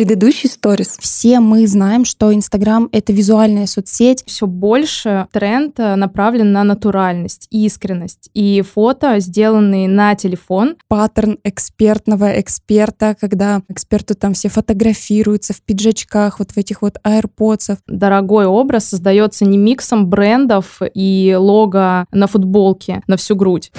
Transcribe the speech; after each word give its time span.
предыдущий 0.00 0.48
сторис. 0.48 0.96
Все 0.98 1.40
мы 1.40 1.66
знаем, 1.66 2.06
что 2.06 2.32
Инстаграм— 2.32 2.88
это 2.92 3.12
визуальная 3.12 3.66
соцсеть. 3.66 4.24
Все 4.26 4.46
больше 4.46 5.26
тренд 5.30 5.78
э, 5.78 5.94
направлен 5.94 6.52
на 6.52 6.64
натуральность, 6.64 7.46
искренность. 7.50 8.30
И 8.32 8.62
фото, 8.62 9.20
сделанные 9.20 9.88
на 9.90 10.14
телефон. 10.14 10.76
Паттерн 10.88 11.36
экспертного 11.44 12.40
эксперта, 12.40 13.14
когда 13.20 13.60
эксперты 13.68 14.14
там 14.14 14.32
все 14.32 14.48
фотографируются 14.48 15.52
в 15.52 15.60
пиджачках, 15.60 16.38
вот 16.38 16.52
в 16.52 16.56
этих 16.56 16.80
вот 16.80 16.96
аирподсов. 17.02 17.76
Дорогой 17.86 18.46
образ 18.46 18.86
создается 18.86 19.44
не 19.44 19.58
миксом 19.58 20.06
брендов 20.06 20.80
и 20.94 21.36
лого 21.38 22.06
на 22.10 22.26
футболке 22.26 23.02
на 23.06 23.18
всю 23.18 23.36
грудь. 23.36 23.70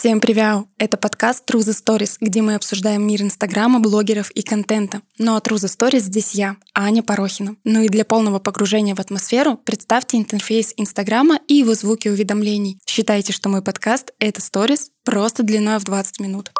Всем 0.00 0.18
привет! 0.18 0.64
Это 0.78 0.96
подкаст 0.96 1.44
True 1.46 1.60
the 1.60 1.74
Stories, 1.74 2.16
где 2.22 2.40
мы 2.40 2.54
обсуждаем 2.54 3.06
мир 3.06 3.20
Инстаграма, 3.20 3.80
блогеров 3.80 4.30
и 4.30 4.40
контента. 4.40 5.02
Ну 5.18 5.36
а 5.36 5.40
True 5.40 5.56
the 5.56 5.68
Stories 5.68 5.98
здесь 5.98 6.30
я, 6.32 6.56
Аня 6.74 7.02
Порохина. 7.02 7.56
Ну 7.64 7.82
и 7.82 7.90
для 7.90 8.06
полного 8.06 8.38
погружения 8.38 8.94
в 8.94 8.98
атмосферу 8.98 9.58
представьте 9.62 10.16
интерфейс 10.16 10.72
Инстаграма 10.78 11.38
и 11.48 11.54
его 11.56 11.74
звуки 11.74 12.08
уведомлений. 12.08 12.78
Считайте, 12.86 13.34
что 13.34 13.50
мой 13.50 13.60
подкаст— 13.60 14.14
это 14.18 14.40
Stories 14.40 14.86
просто 15.04 15.42
длиной 15.42 15.78
в 15.78 15.84
20 15.84 16.18
минут. 16.20 16.50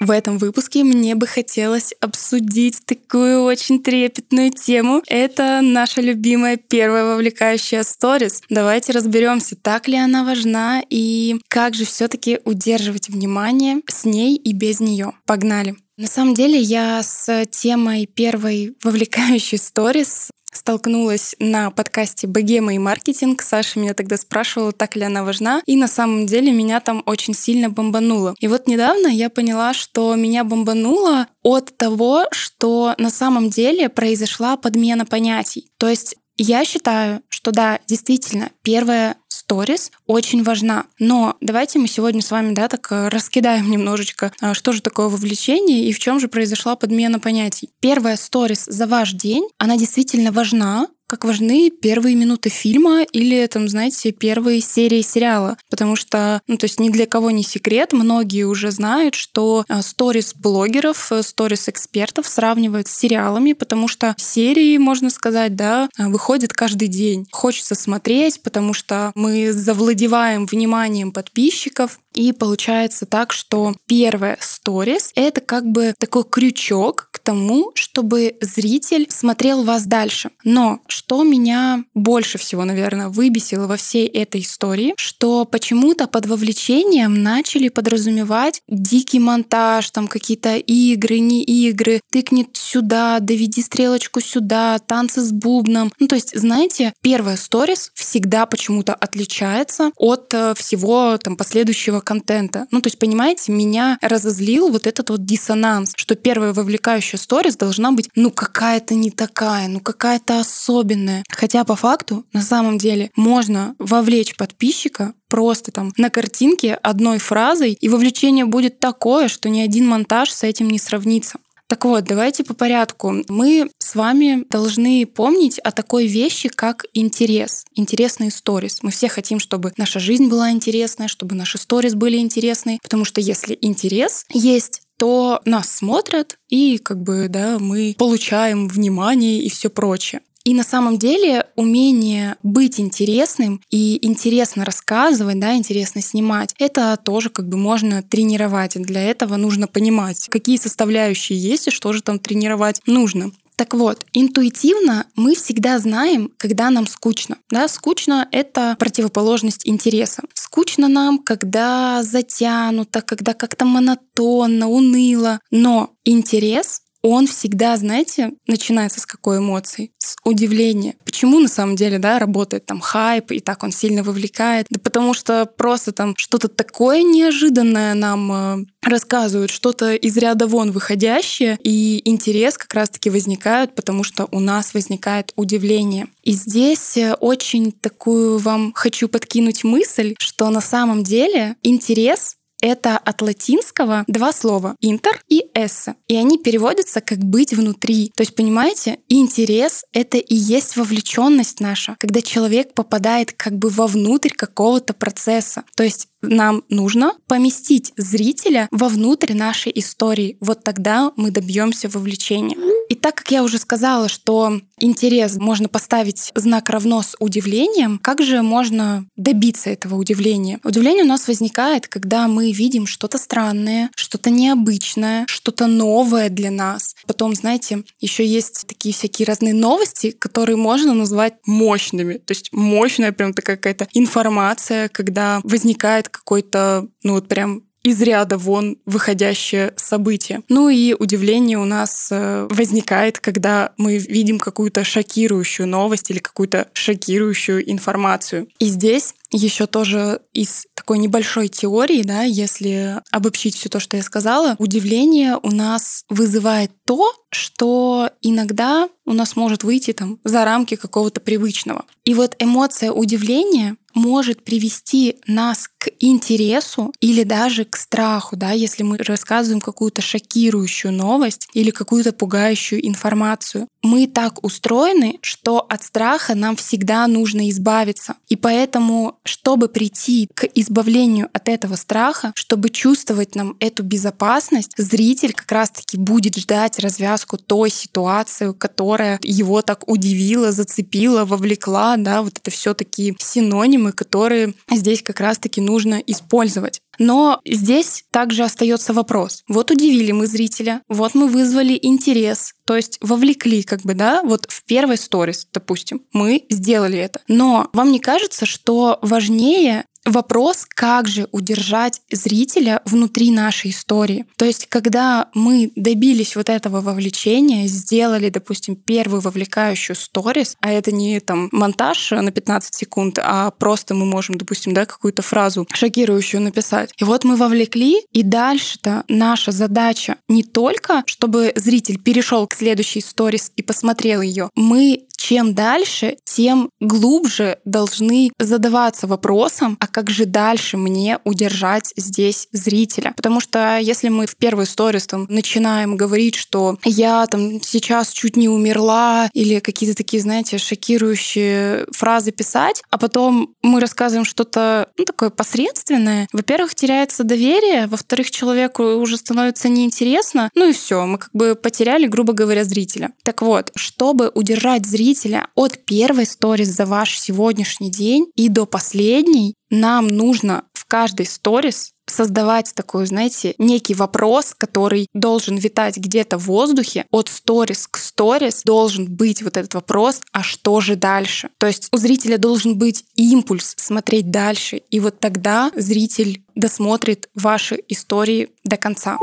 В 0.00 0.10
этом 0.10 0.38
выпуске 0.38 0.82
мне 0.82 1.14
бы 1.14 1.26
хотелось 1.26 1.92
обсудить 2.00 2.86
такую 2.86 3.42
очень 3.42 3.82
трепетную 3.82 4.50
тему. 4.50 5.02
Это 5.06 5.60
наша 5.62 6.00
любимая 6.00 6.56
первая 6.56 7.04
вовлекающая 7.04 7.82
сторис. 7.82 8.40
Давайте 8.48 8.92
разберемся, 8.92 9.56
так 9.56 9.88
ли 9.88 9.96
она 9.96 10.24
важна 10.24 10.82
и 10.88 11.38
как 11.48 11.74
же 11.74 11.84
все-таки 11.84 12.40
удерживать 12.46 13.10
внимание 13.10 13.82
с 13.88 14.06
ней 14.06 14.36
и 14.36 14.54
без 14.54 14.80
нее. 14.80 15.12
Погнали! 15.26 15.76
На 15.98 16.06
самом 16.06 16.32
деле 16.32 16.58
я 16.58 17.02
с 17.02 17.44
темой 17.50 18.06
первой 18.06 18.74
вовлекающей 18.82 19.58
сторис 19.58 20.30
столкнулась 20.52 21.34
на 21.38 21.70
подкасте 21.70 22.26
«Богема 22.26 22.74
и 22.74 22.78
маркетинг». 22.78 23.42
Саша 23.42 23.78
меня 23.78 23.94
тогда 23.94 24.16
спрашивала, 24.16 24.72
так 24.72 24.96
ли 24.96 25.02
она 25.02 25.24
важна. 25.24 25.62
И 25.66 25.76
на 25.76 25.88
самом 25.88 26.26
деле 26.26 26.52
меня 26.52 26.80
там 26.80 27.02
очень 27.06 27.34
сильно 27.34 27.70
бомбануло. 27.70 28.34
И 28.40 28.48
вот 28.48 28.66
недавно 28.66 29.08
я 29.08 29.30
поняла, 29.30 29.74
что 29.74 30.14
меня 30.14 30.44
бомбануло 30.44 31.26
от 31.42 31.76
того, 31.76 32.26
что 32.32 32.94
на 32.98 33.10
самом 33.10 33.50
деле 33.50 33.88
произошла 33.88 34.56
подмена 34.56 35.06
понятий. 35.06 35.70
То 35.78 35.88
есть 35.88 36.16
я 36.42 36.64
считаю, 36.64 37.22
что 37.28 37.52
да, 37.52 37.80
действительно, 37.86 38.50
первая 38.62 39.16
сторис 39.28 39.90
очень 40.06 40.42
важна. 40.42 40.86
Но 40.98 41.36
давайте 41.40 41.78
мы 41.78 41.88
сегодня 41.88 42.22
с 42.22 42.30
вами, 42.30 42.54
да, 42.54 42.68
так 42.68 42.86
э, 42.90 43.08
раскидаем 43.08 43.70
немножечко, 43.70 44.32
а, 44.40 44.54
что 44.54 44.72
же 44.72 44.80
такое 44.80 45.08
вовлечение 45.08 45.84
и 45.84 45.92
в 45.92 45.98
чем 45.98 46.20
же 46.20 46.28
произошла 46.28 46.76
подмена 46.76 47.18
понятий. 47.18 47.70
Первая 47.80 48.16
сторис 48.16 48.64
за 48.66 48.86
ваш 48.86 49.12
день, 49.12 49.48
она 49.58 49.76
действительно 49.76 50.32
важна, 50.32 50.88
как 51.10 51.24
важны 51.24 51.72
первые 51.72 52.14
минуты 52.14 52.50
фильма 52.50 53.02
или, 53.02 53.44
там, 53.48 53.68
знаете, 53.68 54.12
первые 54.12 54.60
серии 54.60 55.02
сериала. 55.02 55.56
Потому 55.68 55.96
что, 55.96 56.40
ну, 56.46 56.56
то 56.56 56.66
есть 56.66 56.78
ни 56.78 56.88
для 56.88 57.04
кого 57.04 57.32
не 57.32 57.42
секрет, 57.42 57.92
многие 57.92 58.44
уже 58.44 58.70
знают, 58.70 59.16
что 59.16 59.64
а, 59.68 59.82
сторис 59.82 60.34
блогеров, 60.36 61.10
э, 61.10 61.24
сторис 61.24 61.68
экспертов 61.68 62.28
сравнивают 62.28 62.86
с 62.86 62.96
сериалами, 62.96 63.54
потому 63.54 63.88
что 63.88 64.14
серии, 64.18 64.78
можно 64.78 65.10
сказать, 65.10 65.56
да, 65.56 65.88
а, 65.98 66.08
выходят 66.08 66.52
каждый 66.52 66.86
день. 66.86 67.26
Хочется 67.32 67.74
смотреть, 67.74 68.40
потому 68.44 68.72
что 68.72 69.10
мы 69.16 69.52
завладеваем 69.52 70.46
вниманием 70.46 71.10
подписчиков, 71.10 71.98
и 72.14 72.32
получается 72.32 73.06
так, 73.06 73.32
что 73.32 73.74
первая 73.86 74.38
сторис— 74.40 75.10
это 75.16 75.40
как 75.40 75.66
бы 75.66 75.94
такой 75.98 76.24
крючок 76.24 77.08
тому, 77.22 77.72
чтобы 77.74 78.36
зритель 78.40 79.06
смотрел 79.08 79.64
вас 79.64 79.86
дальше. 79.86 80.30
Но 80.44 80.80
что 80.86 81.22
меня 81.24 81.84
больше 81.94 82.38
всего, 82.38 82.64
наверное, 82.64 83.08
выбесило 83.08 83.66
во 83.66 83.76
всей 83.76 84.06
этой 84.06 84.40
истории, 84.40 84.94
что 84.96 85.44
почему-то 85.44 86.06
под 86.06 86.26
вовлечением 86.26 87.22
начали 87.22 87.68
подразумевать 87.68 88.62
дикий 88.68 89.18
монтаж, 89.18 89.90
там 89.90 90.08
какие-то 90.08 90.56
игры, 90.56 91.18
не 91.18 91.42
игры, 91.42 92.00
тыкни 92.10 92.46
сюда, 92.52 93.18
доведи 93.20 93.62
стрелочку 93.62 94.20
сюда, 94.20 94.78
танцы 94.78 95.20
с 95.20 95.32
бубном. 95.32 95.92
Ну, 95.98 96.06
то 96.06 96.14
есть, 96.14 96.38
знаете, 96.38 96.92
первая 97.02 97.36
сторис 97.36 97.90
всегда 97.94 98.46
почему-то 98.46 98.94
отличается 98.94 99.90
от 99.96 100.32
э, 100.34 100.54
всего 100.56 101.18
там 101.18 101.36
последующего 101.36 102.00
контента. 102.00 102.66
Ну, 102.70 102.80
то 102.80 102.86
есть, 102.88 102.98
понимаете, 102.98 103.52
меня 103.52 103.98
разозлил 104.00 104.68
вот 104.68 104.86
этот 104.86 105.10
вот 105.10 105.24
диссонанс, 105.24 105.92
что 105.96 106.14
первая 106.14 106.52
вовлекающая 106.52 107.09
сторис 107.18 107.56
должна 107.56 107.92
быть, 107.92 108.08
ну, 108.14 108.30
какая-то 108.30 108.94
не 108.94 109.10
такая, 109.10 109.68
ну, 109.68 109.80
какая-то 109.80 110.40
особенная. 110.40 111.24
Хотя 111.28 111.64
по 111.64 111.76
факту, 111.76 112.24
на 112.32 112.42
самом 112.42 112.78
деле, 112.78 113.10
можно 113.16 113.74
вовлечь 113.78 114.36
подписчика 114.36 115.14
просто 115.28 115.70
там 115.70 115.92
на 115.96 116.10
картинке 116.10 116.74
одной 116.74 117.18
фразой, 117.18 117.72
и 117.72 117.88
вовлечение 117.88 118.44
будет 118.44 118.80
такое, 118.80 119.28
что 119.28 119.48
ни 119.48 119.60
один 119.60 119.86
монтаж 119.86 120.30
с 120.30 120.42
этим 120.42 120.68
не 120.68 120.78
сравнится. 120.78 121.38
Так 121.70 121.84
вот, 121.84 122.02
давайте 122.02 122.42
по 122.42 122.52
порядку. 122.52 123.14
Мы 123.28 123.70
с 123.78 123.94
вами 123.94 124.44
должны 124.50 125.06
помнить 125.06 125.60
о 125.60 125.70
такой 125.70 126.08
вещи, 126.08 126.48
как 126.48 126.84
интерес, 126.94 127.64
интересные 127.76 128.32
сторис. 128.32 128.80
Мы 128.82 128.90
все 128.90 129.08
хотим, 129.08 129.38
чтобы 129.38 129.72
наша 129.76 130.00
жизнь 130.00 130.26
была 130.26 130.50
интересная, 130.50 131.06
чтобы 131.06 131.36
наши 131.36 131.58
сторис 131.58 131.94
были 131.94 132.16
интересные, 132.18 132.80
потому 132.82 133.04
что 133.04 133.20
если 133.20 133.56
интерес 133.60 134.24
есть, 134.32 134.82
то 135.00 135.40
нас 135.46 135.70
смотрят, 135.70 136.36
и 136.50 136.76
как 136.76 137.02
бы, 137.02 137.28
да, 137.30 137.58
мы 137.58 137.94
получаем 137.96 138.68
внимание 138.68 139.40
и 139.40 139.48
все 139.48 139.70
прочее. 139.70 140.20
И 140.44 140.52
на 140.52 140.62
самом 140.62 140.98
деле 140.98 141.46
умение 141.56 142.36
быть 142.42 142.78
интересным 142.78 143.62
и 143.70 143.98
интересно 144.06 144.66
рассказывать, 144.66 145.40
да, 145.40 145.54
интересно 145.54 146.02
снимать, 146.02 146.54
это 146.58 146.98
тоже 147.02 147.30
как 147.30 147.48
бы 147.48 147.56
можно 147.56 148.02
тренировать. 148.02 148.76
И 148.76 148.80
для 148.80 149.02
этого 149.02 149.36
нужно 149.36 149.66
понимать, 149.66 150.28
какие 150.30 150.58
составляющие 150.58 151.38
есть 151.38 151.68
и 151.68 151.70
что 151.70 151.94
же 151.94 152.02
там 152.02 152.18
тренировать 152.18 152.82
нужно. 152.84 153.32
Так 153.60 153.74
вот, 153.74 154.06
интуитивно 154.14 155.04
мы 155.16 155.34
всегда 155.34 155.78
знаем, 155.78 156.32
когда 156.38 156.70
нам 156.70 156.86
скучно. 156.86 157.36
Да, 157.50 157.68
скучно— 157.68 158.26
это 158.32 158.74
противоположность 158.78 159.68
интереса. 159.68 160.22
Скучно 160.32 160.88
нам, 160.88 161.18
когда 161.18 162.02
затянуто, 162.02 163.02
когда 163.02 163.34
как-то 163.34 163.66
монотонно, 163.66 164.66
уныло. 164.66 165.40
Но 165.50 165.90
интерес 166.06 166.80
он 167.02 167.26
всегда, 167.26 167.76
знаете, 167.76 168.32
начинается 168.46 169.00
с 169.00 169.06
какой 169.06 169.38
эмоции? 169.38 169.92
С 169.98 170.16
удивления. 170.24 170.96
Почему 171.04 171.40
на 171.40 171.48
самом 171.48 171.76
деле, 171.76 171.98
да, 171.98 172.18
работает 172.18 172.66
там 172.66 172.80
хайп, 172.80 173.32
и 173.32 173.40
так 173.40 173.62
он 173.62 173.72
сильно 173.72 174.02
вовлекает? 174.02 174.66
Да 174.70 174.78
потому 174.82 175.14
что 175.14 175.46
просто 175.46 175.92
там 175.92 176.14
что-то 176.16 176.48
такое 176.48 177.02
неожиданное 177.02 177.94
нам 177.94 178.32
э, 178.32 178.64
рассказывают, 178.82 179.50
что-то 179.50 179.94
из 179.94 180.16
ряда 180.16 180.46
вон 180.46 180.72
выходящее, 180.72 181.58
и 181.62 182.02
интерес 182.04 182.58
как 182.58 182.74
раз-таки 182.74 183.10
возникает, 183.10 183.74
потому 183.74 184.04
что 184.04 184.28
у 184.30 184.40
нас 184.40 184.74
возникает 184.74 185.32
удивление. 185.36 186.08
И 186.22 186.32
здесь 186.32 186.96
э, 186.96 187.14
очень 187.14 187.72
такую 187.72 188.38
вам 188.38 188.72
хочу 188.74 189.08
подкинуть 189.08 189.64
мысль, 189.64 190.14
что 190.18 190.50
на 190.50 190.60
самом 190.60 191.02
деле 191.02 191.56
интерес 191.62 192.36
это 192.60 192.98
от 192.98 193.22
латинского 193.22 194.04
два 194.06 194.32
слова 194.32 194.76
«интер» 194.80 195.22
и 195.28 195.46
«эссе». 195.54 195.94
И 196.08 196.16
они 196.16 196.38
переводятся 196.38 197.00
как 197.00 197.18
«быть 197.18 197.52
внутри». 197.52 198.12
То 198.14 198.22
есть, 198.22 198.34
понимаете, 198.34 198.98
интерес— 199.08 199.84
это 199.92 200.18
и 200.18 200.34
есть 200.34 200.76
вовлеченность 200.76 201.60
наша, 201.60 201.96
когда 201.98 202.22
человек 202.22 202.74
попадает 202.74 203.32
как 203.32 203.56
бы 203.56 203.68
вовнутрь 203.68 204.30
какого-то 204.30 204.94
процесса. 204.94 205.64
То 205.76 205.82
есть 205.82 206.08
нам 206.22 206.62
нужно 206.68 207.14
поместить 207.26 207.92
зрителя 207.96 208.68
вовнутрь 208.70 209.34
нашей 209.34 209.72
истории. 209.74 210.36
Вот 210.40 210.62
тогда 210.62 211.12
мы 211.16 211.30
добьемся 211.30 211.88
вовлечения. 211.88 212.56
И 212.90 212.94
так 212.96 213.14
как 213.14 213.30
я 213.30 213.44
уже 213.44 213.58
сказала, 213.58 214.08
что 214.08 214.60
интерес 214.80 215.36
можно 215.36 215.68
поставить 215.68 216.32
знак 216.34 216.70
равно 216.70 217.02
с 217.02 217.14
удивлением, 217.20 218.00
как 218.02 218.20
же 218.20 218.42
можно 218.42 219.06
добиться 219.16 219.70
этого 219.70 219.94
удивления? 219.94 220.58
Удивление 220.64 221.04
у 221.04 221.08
нас 221.08 221.28
возникает, 221.28 221.86
когда 221.86 222.26
мы 222.26 222.50
видим 222.50 222.86
что-то 222.86 223.16
странное, 223.16 223.90
что-то 223.94 224.30
необычное, 224.30 225.24
что-то 225.28 225.68
новое 225.68 226.30
для 226.30 226.50
нас. 226.50 226.96
Потом, 227.06 227.34
знаете, 227.34 227.84
еще 228.00 228.26
есть 228.26 228.66
такие 228.66 228.92
всякие 228.92 229.26
разные 229.26 229.54
новости, 229.54 230.10
которые 230.10 230.56
можно 230.56 230.92
назвать 230.92 231.34
мощными. 231.46 232.14
То 232.14 232.32
есть 232.32 232.48
мощная 232.52 233.12
прям 233.12 233.34
такая 233.34 233.56
какая-то 233.56 233.86
информация, 233.92 234.88
когда 234.88 235.40
возникает 235.44 236.08
какой-то, 236.10 236.88
ну 237.02 237.14
вот 237.14 237.28
прям 237.28 237.62
из 237.82 238.02
ряда 238.02 238.36
вон 238.36 238.76
выходящее 238.84 239.72
событие. 239.76 240.42
Ну 240.48 240.68
и 240.68 240.94
удивление 240.94 241.58
у 241.58 241.64
нас 241.64 242.08
э, 242.10 242.46
возникает, 242.50 243.20
когда 243.20 243.72
мы 243.78 243.96
видим 243.96 244.38
какую-то 244.38 244.84
шокирующую 244.84 245.66
новость 245.66 246.10
или 246.10 246.18
какую-то 246.18 246.68
шокирующую 246.74 247.70
информацию. 247.70 248.48
И 248.58 248.66
здесь 248.66 249.14
еще 249.32 249.66
тоже 249.66 250.20
из 250.32 250.66
такой 250.74 250.98
небольшой 250.98 251.48
теории, 251.48 252.02
да, 252.02 252.22
если 252.22 253.00
обобщить 253.10 253.56
все 253.56 253.68
то, 253.68 253.80
что 253.80 253.96
я 253.96 254.02
сказала, 254.02 254.56
удивление 254.58 255.38
у 255.42 255.50
нас 255.50 256.04
вызывает 256.08 256.72
то, 256.84 257.12
что 257.30 258.10
иногда 258.22 258.88
у 259.06 259.12
нас 259.12 259.36
может 259.36 259.62
выйти 259.62 259.92
там 259.92 260.18
за 260.24 260.44
рамки 260.44 260.76
какого-то 260.76 261.20
привычного. 261.20 261.84
И 262.04 262.14
вот 262.14 262.34
эмоция 262.38 262.90
удивления 262.92 263.76
может 263.94 264.44
привести 264.44 265.16
нас 265.26 265.68
к 265.78 265.88
интересу 265.98 266.92
или 267.00 267.22
даже 267.24 267.64
к 267.64 267.76
страху, 267.76 268.36
да, 268.36 268.52
если 268.52 268.82
мы 268.82 268.98
рассказываем 268.98 269.60
какую-то 269.60 270.02
шокирующую 270.02 270.92
новость 270.92 271.48
или 271.54 271.70
какую-то 271.70 272.12
пугающую 272.12 272.86
информацию. 272.86 273.68
Мы 273.82 274.06
так 274.06 274.44
устроены, 274.44 275.18
что 275.22 275.60
от 275.60 275.82
страха 275.82 276.34
нам 276.34 276.56
всегда 276.56 277.06
нужно 277.06 277.48
избавиться. 277.50 278.16
И 278.28 278.36
поэтому, 278.36 279.18
чтобы 279.30 279.68
прийти 279.68 280.28
к 280.34 280.44
избавлению 280.54 281.28
от 281.32 281.48
этого 281.48 281.76
страха, 281.76 282.32
чтобы 282.34 282.68
чувствовать 282.70 283.36
нам 283.36 283.56
эту 283.60 283.84
безопасность, 283.84 284.72
зритель 284.76 285.32
как 285.32 285.50
раз-таки 285.52 285.96
будет 285.96 286.36
ждать 286.36 286.78
развязку 286.80 287.38
той 287.38 287.70
ситуации, 287.70 288.52
которая 288.52 289.18
его 289.22 289.62
так 289.62 289.88
удивила, 289.88 290.50
зацепила, 290.50 291.24
вовлекла, 291.24 291.96
да, 291.96 292.22
вот 292.22 292.38
это 292.38 292.50
все 292.50 292.74
такие 292.74 293.14
синонимы, 293.20 293.92
которые 293.92 294.54
здесь 294.70 295.02
как 295.02 295.20
раз-таки 295.20 295.60
нужно 295.60 295.94
использовать. 296.06 296.82
Но 296.98 297.40
здесь 297.44 298.04
также 298.10 298.44
остается 298.44 298.92
вопрос. 298.92 299.42
Вот 299.48 299.70
удивили 299.70 300.12
мы 300.12 300.26
зрителя, 300.26 300.82
вот 300.88 301.14
мы 301.14 301.28
вызвали 301.28 301.78
интерес, 301.80 302.54
то 302.64 302.76
есть 302.76 302.98
вовлекли 303.00 303.62
как 303.62 303.80
бы, 303.82 303.94
да, 303.94 304.22
вот 304.22 304.46
в 304.48 304.64
первой 304.64 304.96
сторис, 304.96 305.46
допустим, 305.52 306.02
мы 306.12 306.44
сделали 306.50 306.98
это. 306.98 307.20
Но 307.28 307.68
вам 307.72 307.90
не 307.92 308.00
кажется, 308.00 308.46
что 308.46 308.98
важнее 309.02 309.84
Вопрос, 310.06 310.66
как 310.68 311.08
же 311.08 311.28
удержать 311.30 312.00
зрителя 312.10 312.80
внутри 312.84 313.30
нашей 313.30 313.70
истории. 313.70 314.26
То 314.36 314.44
есть, 314.44 314.66
когда 314.68 315.28
мы 315.34 315.70
добились 315.76 316.36
вот 316.36 316.48
этого 316.48 316.80
вовлечения, 316.80 317.66
сделали, 317.66 318.30
допустим, 318.30 318.76
первую 318.76 319.20
вовлекающую 319.20 319.94
сторис, 319.94 320.56
а 320.60 320.72
это 320.72 320.90
не 320.90 321.20
там 321.20 321.48
монтаж 321.52 322.12
на 322.12 322.30
15 322.30 322.74
секунд, 322.74 323.18
а 323.22 323.50
просто 323.50 323.94
мы 323.94 324.06
можем, 324.06 324.38
допустим, 324.38 324.72
да, 324.72 324.86
какую-то 324.86 325.22
фразу 325.22 325.66
шокирующую 325.72 326.40
написать. 326.40 326.92
И 326.96 327.04
вот 327.04 327.24
мы 327.24 327.36
вовлекли, 327.36 328.02
и 328.12 328.22
дальше-то 328.22 329.04
наша 329.08 329.52
задача 329.52 330.16
не 330.28 330.42
только, 330.42 331.02
чтобы 331.06 331.52
зритель 331.56 332.00
перешел 332.00 332.46
к 332.46 332.54
следующей 332.54 333.00
сторис 333.02 333.52
и 333.56 333.62
посмотрел 333.62 334.22
ее. 334.22 334.48
Мы 334.54 335.06
чем 335.20 335.52
дальше, 335.52 336.16
тем 336.24 336.70
глубже 336.80 337.58
должны 337.66 338.32
задаваться 338.38 339.06
вопросом, 339.06 339.76
а 339.78 339.86
как 339.86 340.08
же 340.08 340.24
дальше 340.24 340.78
мне 340.78 341.18
удержать 341.24 341.92
здесь 341.94 342.48
зрителя? 342.52 343.12
Потому 343.16 343.40
что 343.40 343.76
если 343.78 344.08
мы 344.08 344.26
в 344.26 344.36
первой 344.36 344.64
сторис 344.64 345.06
там 345.06 345.26
начинаем 345.28 345.96
говорить, 345.96 346.36
что 346.36 346.78
я 346.84 347.26
там 347.26 347.60
сейчас 347.60 348.12
чуть 348.12 348.36
не 348.36 348.48
умерла, 348.48 349.28
или 349.34 349.58
какие-то 349.60 349.94
такие, 349.94 350.22
знаете, 350.22 350.56
шокирующие 350.56 351.86
фразы 351.92 352.32
писать, 352.32 352.82
а 352.88 352.96
потом 352.96 353.54
мы 353.62 353.80
рассказываем 353.80 354.24
что-то 354.24 354.88
ну, 354.96 355.04
такое 355.04 355.28
посредственное, 355.28 356.28
во-первых, 356.32 356.74
теряется 356.74 357.24
доверие, 357.24 357.88
во-вторых, 357.88 358.30
человеку 358.30 358.94
уже 358.94 359.18
становится 359.18 359.68
неинтересно, 359.68 360.50
ну 360.54 360.70
и 360.70 360.72
все, 360.72 361.04
мы 361.04 361.18
как 361.18 361.30
бы 361.34 361.54
потеряли, 361.54 362.06
грубо 362.06 362.32
говоря, 362.32 362.64
зрителя. 362.64 363.12
Так 363.22 363.42
вот, 363.42 363.70
чтобы 363.76 364.30
удержать 364.34 364.86
зрителя 364.86 365.09
от 365.54 365.84
первой 365.84 366.26
сторис 366.26 366.68
за 366.68 366.86
ваш 366.86 367.18
сегодняшний 367.18 367.90
день 367.90 368.26
и 368.34 368.48
до 368.48 368.66
последней, 368.66 369.54
нам 369.70 370.08
нужно 370.08 370.64
в 370.72 370.84
каждой 370.86 371.26
сторис 371.26 371.92
создавать 372.06 372.72
такой, 372.74 373.06
знаете, 373.06 373.54
некий 373.58 373.94
вопрос, 373.94 374.54
который 374.56 375.06
должен 375.14 375.56
витать 375.56 375.96
где-то 375.96 376.38
в 376.38 376.46
воздухе. 376.46 377.06
От 377.10 377.28
сторис 377.28 377.86
к 377.86 377.96
сторис 377.96 378.62
должен 378.64 379.06
быть 379.06 379.42
вот 379.42 379.56
этот 379.56 379.74
вопрос, 379.74 380.20
а 380.32 380.42
что 380.42 380.80
же 380.80 380.96
дальше? 380.96 381.50
То 381.58 381.66
есть 381.66 381.88
у 381.92 381.96
зрителя 381.96 382.36
должен 382.36 382.76
быть 382.76 383.04
импульс 383.14 383.74
смотреть 383.76 384.30
дальше, 384.30 384.78
и 384.78 385.00
вот 385.00 385.20
тогда 385.20 385.70
зритель 385.76 386.42
досмотрит 386.54 387.28
ваши 387.34 387.78
истории 387.88 388.50
до 388.64 388.76
конца. 388.76 389.18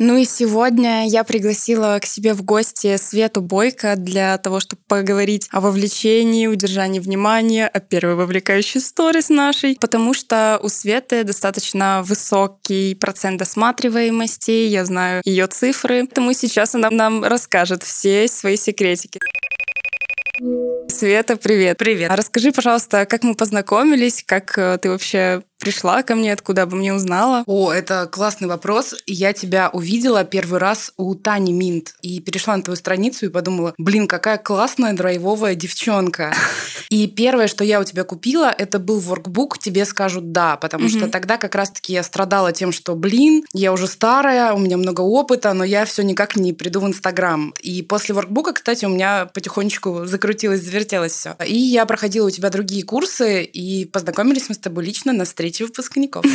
Ну 0.00 0.16
и 0.16 0.24
сегодня 0.24 1.08
я 1.08 1.24
пригласила 1.24 1.98
к 2.00 2.06
себе 2.06 2.32
в 2.32 2.44
гости 2.44 2.96
Свету 2.96 3.40
Бойко 3.40 3.96
для 3.96 4.38
того, 4.38 4.60
чтобы 4.60 4.80
поговорить 4.86 5.48
о 5.50 5.60
вовлечении, 5.60 6.46
удержании 6.46 7.00
внимания, 7.00 7.66
о 7.66 7.80
первой 7.80 8.14
вовлекающей 8.14 8.80
сторис 8.80 9.28
нашей, 9.28 9.76
потому 9.80 10.14
что 10.14 10.60
у 10.62 10.68
Светы 10.68 11.24
достаточно 11.24 12.02
высокий 12.04 12.94
процент 12.94 13.40
досматриваемости, 13.40 14.68
я 14.68 14.84
знаю 14.84 15.20
ее 15.24 15.48
цифры, 15.48 16.04
поэтому 16.06 16.32
сейчас 16.32 16.76
она 16.76 16.90
нам 16.90 17.24
расскажет 17.24 17.82
все 17.82 18.28
свои 18.28 18.56
секретики. 18.56 19.18
Света, 20.88 21.36
привет. 21.36 21.78
Привет. 21.78 22.10
А 22.10 22.16
расскажи, 22.16 22.52
пожалуйста, 22.52 23.06
как 23.06 23.24
мы 23.24 23.34
познакомились, 23.34 24.22
как 24.24 24.56
э, 24.56 24.78
ты 24.80 24.88
вообще 24.88 25.42
пришла 25.58 26.02
ко 26.02 26.14
мне, 26.14 26.32
откуда 26.32 26.66
бы 26.66 26.76
мне 26.76 26.94
узнала? 26.94 27.44
О, 27.46 27.72
это 27.72 28.06
классный 28.10 28.48
вопрос. 28.48 28.94
Я 29.06 29.32
тебя 29.32 29.70
увидела 29.72 30.24
первый 30.24 30.60
раз 30.60 30.92
у 30.96 31.14
Тани 31.14 31.52
Минт 31.52 31.94
и 32.02 32.20
перешла 32.20 32.56
на 32.56 32.62
твою 32.62 32.76
страницу 32.76 33.26
и 33.26 33.28
подумала, 33.28 33.74
блин, 33.78 34.08
какая 34.08 34.38
классная 34.38 34.92
драйвовая 34.94 35.54
девчонка. 35.54 36.34
И 36.90 37.06
первое, 37.06 37.48
что 37.48 37.64
я 37.64 37.80
у 37.80 37.84
тебя 37.84 38.02
купила, 38.02 38.54
это 38.56 38.78
был 38.78 38.98
воркбук 38.98 39.58
«Тебе 39.58 39.84
скажут 39.84 40.32
да», 40.32 40.56
потому 40.56 40.88
что 40.88 41.08
тогда 41.08 41.36
как 41.36 41.54
раз-таки 41.54 41.92
я 41.92 42.02
страдала 42.02 42.52
тем, 42.52 42.72
что, 42.72 42.94
блин, 42.94 43.44
я 43.52 43.72
уже 43.74 43.86
старая, 43.86 44.54
у 44.54 44.58
меня 44.58 44.78
много 44.78 45.02
опыта, 45.02 45.52
но 45.52 45.64
я 45.64 45.84
все 45.84 46.02
никак 46.02 46.36
не 46.36 46.54
приду 46.54 46.80
в 46.80 46.86
Инстаграм. 46.86 47.52
И 47.60 47.82
после 47.82 48.14
воркбука, 48.14 48.54
кстати, 48.54 48.86
у 48.86 48.88
меня 48.88 49.26
потихонечку 49.26 50.06
закрутилось, 50.06 50.62
завертелось 50.62 51.12
все. 51.12 51.36
И 51.46 51.56
я 51.56 51.84
проходила 51.84 52.26
у 52.26 52.30
тебя 52.30 52.48
другие 52.48 52.84
курсы, 52.84 53.42
и 53.42 53.84
познакомились 53.84 54.48
мы 54.48 54.54
с 54.54 54.58
тобой 54.58 54.84
лично 54.84 55.12
на 55.12 55.24
встрече 55.26 55.57
встречи 55.58 55.62
выпускников. 55.62 56.24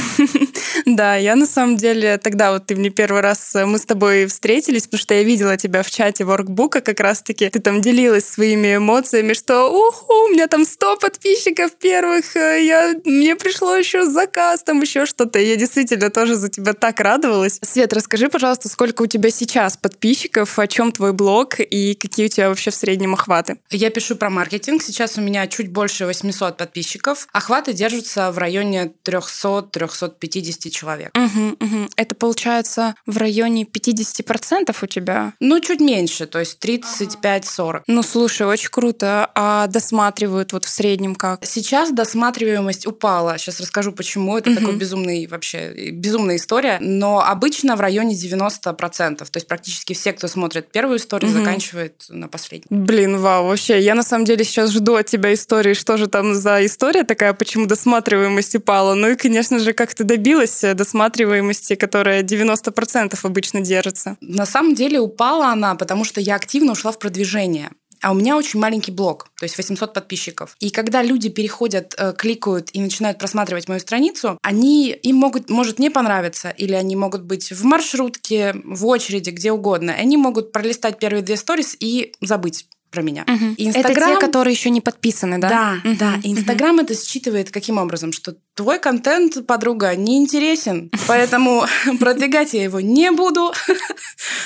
Да, 0.86 1.16
я 1.16 1.36
на 1.36 1.46
самом 1.46 1.78
деле 1.78 2.18
тогда 2.18 2.52
вот 2.52 2.66
ты 2.66 2.76
мне 2.76 2.90
первый 2.90 3.22
раз, 3.22 3.56
э, 3.56 3.66
мы 3.66 3.78
с 3.78 3.86
тобой 3.86 4.26
встретились, 4.26 4.84
потому 4.84 5.00
что 5.00 5.14
я 5.14 5.24
видела 5.24 5.56
тебя 5.56 5.84
в 5.84 5.90
чате 5.90 6.26
воркбука 6.26 6.82
как 6.82 7.00
раз-таки. 7.00 7.48
Ты 7.50 7.60
там 7.60 7.80
делилась 7.80 8.26
своими 8.26 8.78
эмоциями, 8.78 9.34
что 9.34 9.70
ух, 9.70 10.10
у 10.10 10.30
меня 10.30 10.48
там 10.48 10.66
100 10.66 10.98
подписчиков 10.98 11.72
первых, 11.74 12.36
э, 12.36 12.66
я, 12.66 12.96
мне 13.06 13.36
пришло 13.36 13.76
еще 13.76 14.06
заказ, 14.06 14.64
там 14.64 14.82
еще 14.82 15.06
что-то. 15.06 15.40
Я 15.40 15.56
действительно 15.56 16.10
тоже 16.10 16.36
за 16.36 16.50
тебя 16.50 16.74
так 16.74 17.00
радовалась. 17.00 17.60
Свет, 17.62 17.94
расскажи, 17.94 18.30
пожалуйста, 18.30 18.68
сколько 18.68 19.04
у 19.04 19.08
тебя 19.08 19.30
сейчас 19.30 19.78
подписчиков, 19.78 20.58
о 20.60 20.68
чем 20.68 20.92
твой 20.92 21.14
блог 21.14 21.60
и 21.60 21.94
какие 21.94 22.26
у 22.26 22.30
тебя 22.30 22.50
вообще 22.50 22.72
в 22.72 22.76
среднем 22.76 23.14
охваты? 23.14 23.58
Я 23.70 23.90
пишу 23.90 24.16
про 24.16 24.30
маркетинг. 24.30 24.82
Сейчас 24.82 25.18
у 25.18 25.22
меня 25.22 25.48
чуть 25.48 25.72
больше 25.72 26.06
800 26.06 26.58
подписчиков. 26.58 27.28
Охваты 27.32 27.74
держатся 27.74 28.32
в 28.32 28.38
районе 28.38 28.92
300-350 29.06 30.70
человек. 30.70 31.12
Угу, 31.16 31.58
угу. 31.60 31.90
Это 31.96 32.16
получается 32.16 32.96
в 33.06 33.18
районе 33.18 33.64
50% 33.64 34.76
у 34.82 34.86
тебя? 34.88 35.34
Ну, 35.40 35.60
чуть 35.60 35.80
меньше, 35.80 36.26
то 36.26 36.40
есть 36.40 36.64
35-40. 36.64 37.84
Ну, 37.88 38.04
слушай, 38.04 38.48
очень 38.48 38.70
круто. 38.70 39.30
А 39.36 39.68
досматривают 39.68 40.54
вот 40.54 40.66
в 40.66 40.70
среднем 40.70 41.16
как? 41.16 41.46
Сейчас 41.46 41.92
досматриваемость 41.92 42.88
упала. 42.88 43.38
Сейчас 43.38 43.60
расскажу, 43.60 43.92
почему. 43.92 44.38
Это 44.38 44.52
угу. 44.52 44.60
такой 44.60 44.76
безумный 44.76 45.28
вообще, 45.28 45.92
безумная 45.92 46.38
история. 46.38 46.78
Но 46.80 47.24
обычно 47.24 47.76
в 47.76 47.82
районе 47.82 48.16
90%. 48.16 49.18
То 49.18 49.26
есть 49.34 49.48
практически 49.48 49.94
все, 49.94 50.14
кто 50.14 50.28
смотрит 50.28 50.72
первую 50.72 50.98
историю, 50.98 51.30
угу. 51.30 51.40
заканчивает 51.40 52.06
на 52.10 52.28
последней. 52.28 52.68
Блин, 52.70 53.18
вау, 53.18 53.48
вообще. 53.48 53.80
Я 53.80 53.96
на 53.96 54.04
самом 54.04 54.26
деле 54.26 54.44
сейчас 54.44 54.72
жду 54.72 54.96
от 54.96 55.08
тебя 55.08 55.34
истории, 55.34 55.74
что 55.74 55.98
же 55.98 56.08
там 56.08 56.34
за 56.36 56.66
история 56.66 57.04
такая, 57.04 57.34
почему 57.34 57.66
досматриваемость 57.66 58.56
упала. 58.56 58.93
Ну 58.96 59.10
и, 59.10 59.16
конечно 59.16 59.60
же, 59.60 59.74
как 59.74 59.94
ты 59.94 60.04
добилась 60.04 60.64
э, 60.64 60.74
досматриваемости, 60.74 61.76
которая 61.76 62.24
90% 62.24 63.18
обычно 63.24 63.62
держится? 63.62 64.18
На 64.22 64.46
самом 64.46 64.76
деле 64.76 65.00
упала 65.00 65.48
она, 65.48 65.76
потому 65.76 66.04
что 66.04 66.22
я 66.22 66.36
активно 66.36 66.74
ушла 66.74 66.92
в 66.92 67.00
продвижение. 67.00 67.72
А 68.04 68.12
у 68.12 68.16
меня 68.16 68.36
очень 68.36 68.60
маленький 68.60 68.92
блог, 68.92 69.30
то 69.40 69.46
есть 69.46 69.58
800 69.58 69.94
подписчиков. 69.94 70.58
И 70.60 70.72
когда 70.72 71.02
люди 71.02 71.30
переходят, 71.30 71.96
э, 71.98 72.14
кликают 72.18 72.70
и 72.74 72.82
начинают 72.82 73.18
просматривать 73.18 73.70
мою 73.70 73.80
страницу, 73.80 74.38
они 74.42 74.90
им 74.92 75.16
могут, 75.16 75.50
может 75.50 75.80
не 75.80 75.90
понравиться, 75.90 76.50
или 76.50 76.74
они 76.74 76.98
могут 76.98 77.24
быть 77.24 77.52
в 77.54 77.64
маршрутке, 77.64 78.56
в 78.66 78.86
очереди, 78.88 79.30
где 79.30 79.54
угодно. 79.54 79.94
Они 79.94 80.18
могут 80.18 80.52
пролистать 80.52 81.00
первые 81.00 81.24
две 81.24 81.38
сторис 81.38 81.78
и 81.80 82.14
забыть 82.20 82.68
про 82.94 83.02
меня. 83.02 83.26
Угу. 83.28 83.56
Инстаграм... 83.58 84.12
Это 84.12 84.20
те, 84.20 84.26
которые 84.28 84.54
еще 84.54 84.70
не 84.70 84.80
подписаны, 84.80 85.40
да? 85.40 85.50
Да, 85.50 85.74
угу. 85.84 85.98
да. 86.00 86.14
Инстаграм 86.24 86.76
угу. 86.76 86.84
это 86.84 86.94
считывает 86.94 87.50
каким 87.50 87.80
образом, 87.80 88.14
что 88.14 88.36
твой 88.54 88.80
контент, 88.80 89.46
подруга, 89.48 89.96
не 89.96 90.18
интересен, 90.18 90.92
поэтому 91.08 91.66
продвигать 92.00 92.54
я 92.54 92.64
его 92.64 92.80
не 92.80 93.12
буду. 93.12 93.52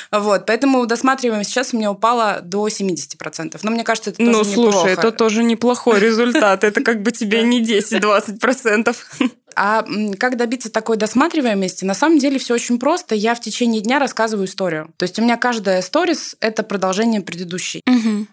Вот, 0.09 0.45
поэтому 0.45 0.85
досматриваемость 0.85 1.49
сейчас 1.49 1.73
у 1.73 1.77
меня 1.77 1.91
упала 1.91 2.39
до 2.41 2.67
70%. 2.67 3.59
Но 3.61 3.71
мне 3.71 3.83
кажется, 3.83 4.11
это 4.11 4.17
тоже 4.17 4.31
Ну, 4.31 4.43
слушай, 4.43 4.67
неплохо. 4.67 4.89
это 4.89 5.11
тоже 5.11 5.43
неплохой 5.43 5.99
результат. 5.99 6.63
Это 6.63 6.81
как 6.81 7.03
бы 7.03 7.11
тебе 7.11 7.43
не 7.43 7.61
10-20%. 7.61 8.95
А 9.57 9.85
как 10.19 10.37
добиться 10.37 10.71
такой 10.71 10.97
досматриваемости? 10.97 11.83
На 11.83 11.95
самом 11.95 12.19
деле 12.19 12.37
все 12.37 12.53
очень 12.53 12.79
просто. 12.79 13.15
Я 13.15 13.33
в 13.33 13.41
течение 13.41 13.81
дня 13.81 13.97
рассказываю 13.97 14.47
историю. 14.47 14.89
То 14.97 15.03
есть 15.03 15.17
у 15.17 15.23
меня 15.23 15.35
каждая 15.35 15.81
сторис– 15.81 16.35
это 16.39 16.61
продолжение 16.61 17.21
предыдущей. 17.21 17.81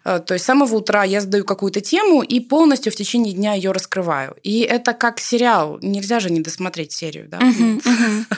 Э, 0.05 0.21
То 0.21 0.35
есть 0.35 0.45
с 0.45 0.47
самого 0.47 0.75
утра 0.75 1.03
я 1.05 1.21
задаю 1.21 1.45
какую-то 1.45 1.81
тему 1.81 2.23
и 2.23 2.41
полностью 2.41 2.93
в 2.93 2.97
течение 2.97 3.33
дня 3.33 3.55
ее 3.55 3.73
раскрываю. 3.73 4.37
И 4.43 4.61
это 4.61 4.93
как 4.93 5.19
сериал. 5.19 5.79
Нельзя 5.81 6.21
же 6.21 6.31
не 6.31 6.41
досмотреть 6.41 6.93
серию, 6.93 7.29
да? 7.29 7.41
Мгм. 7.41 7.81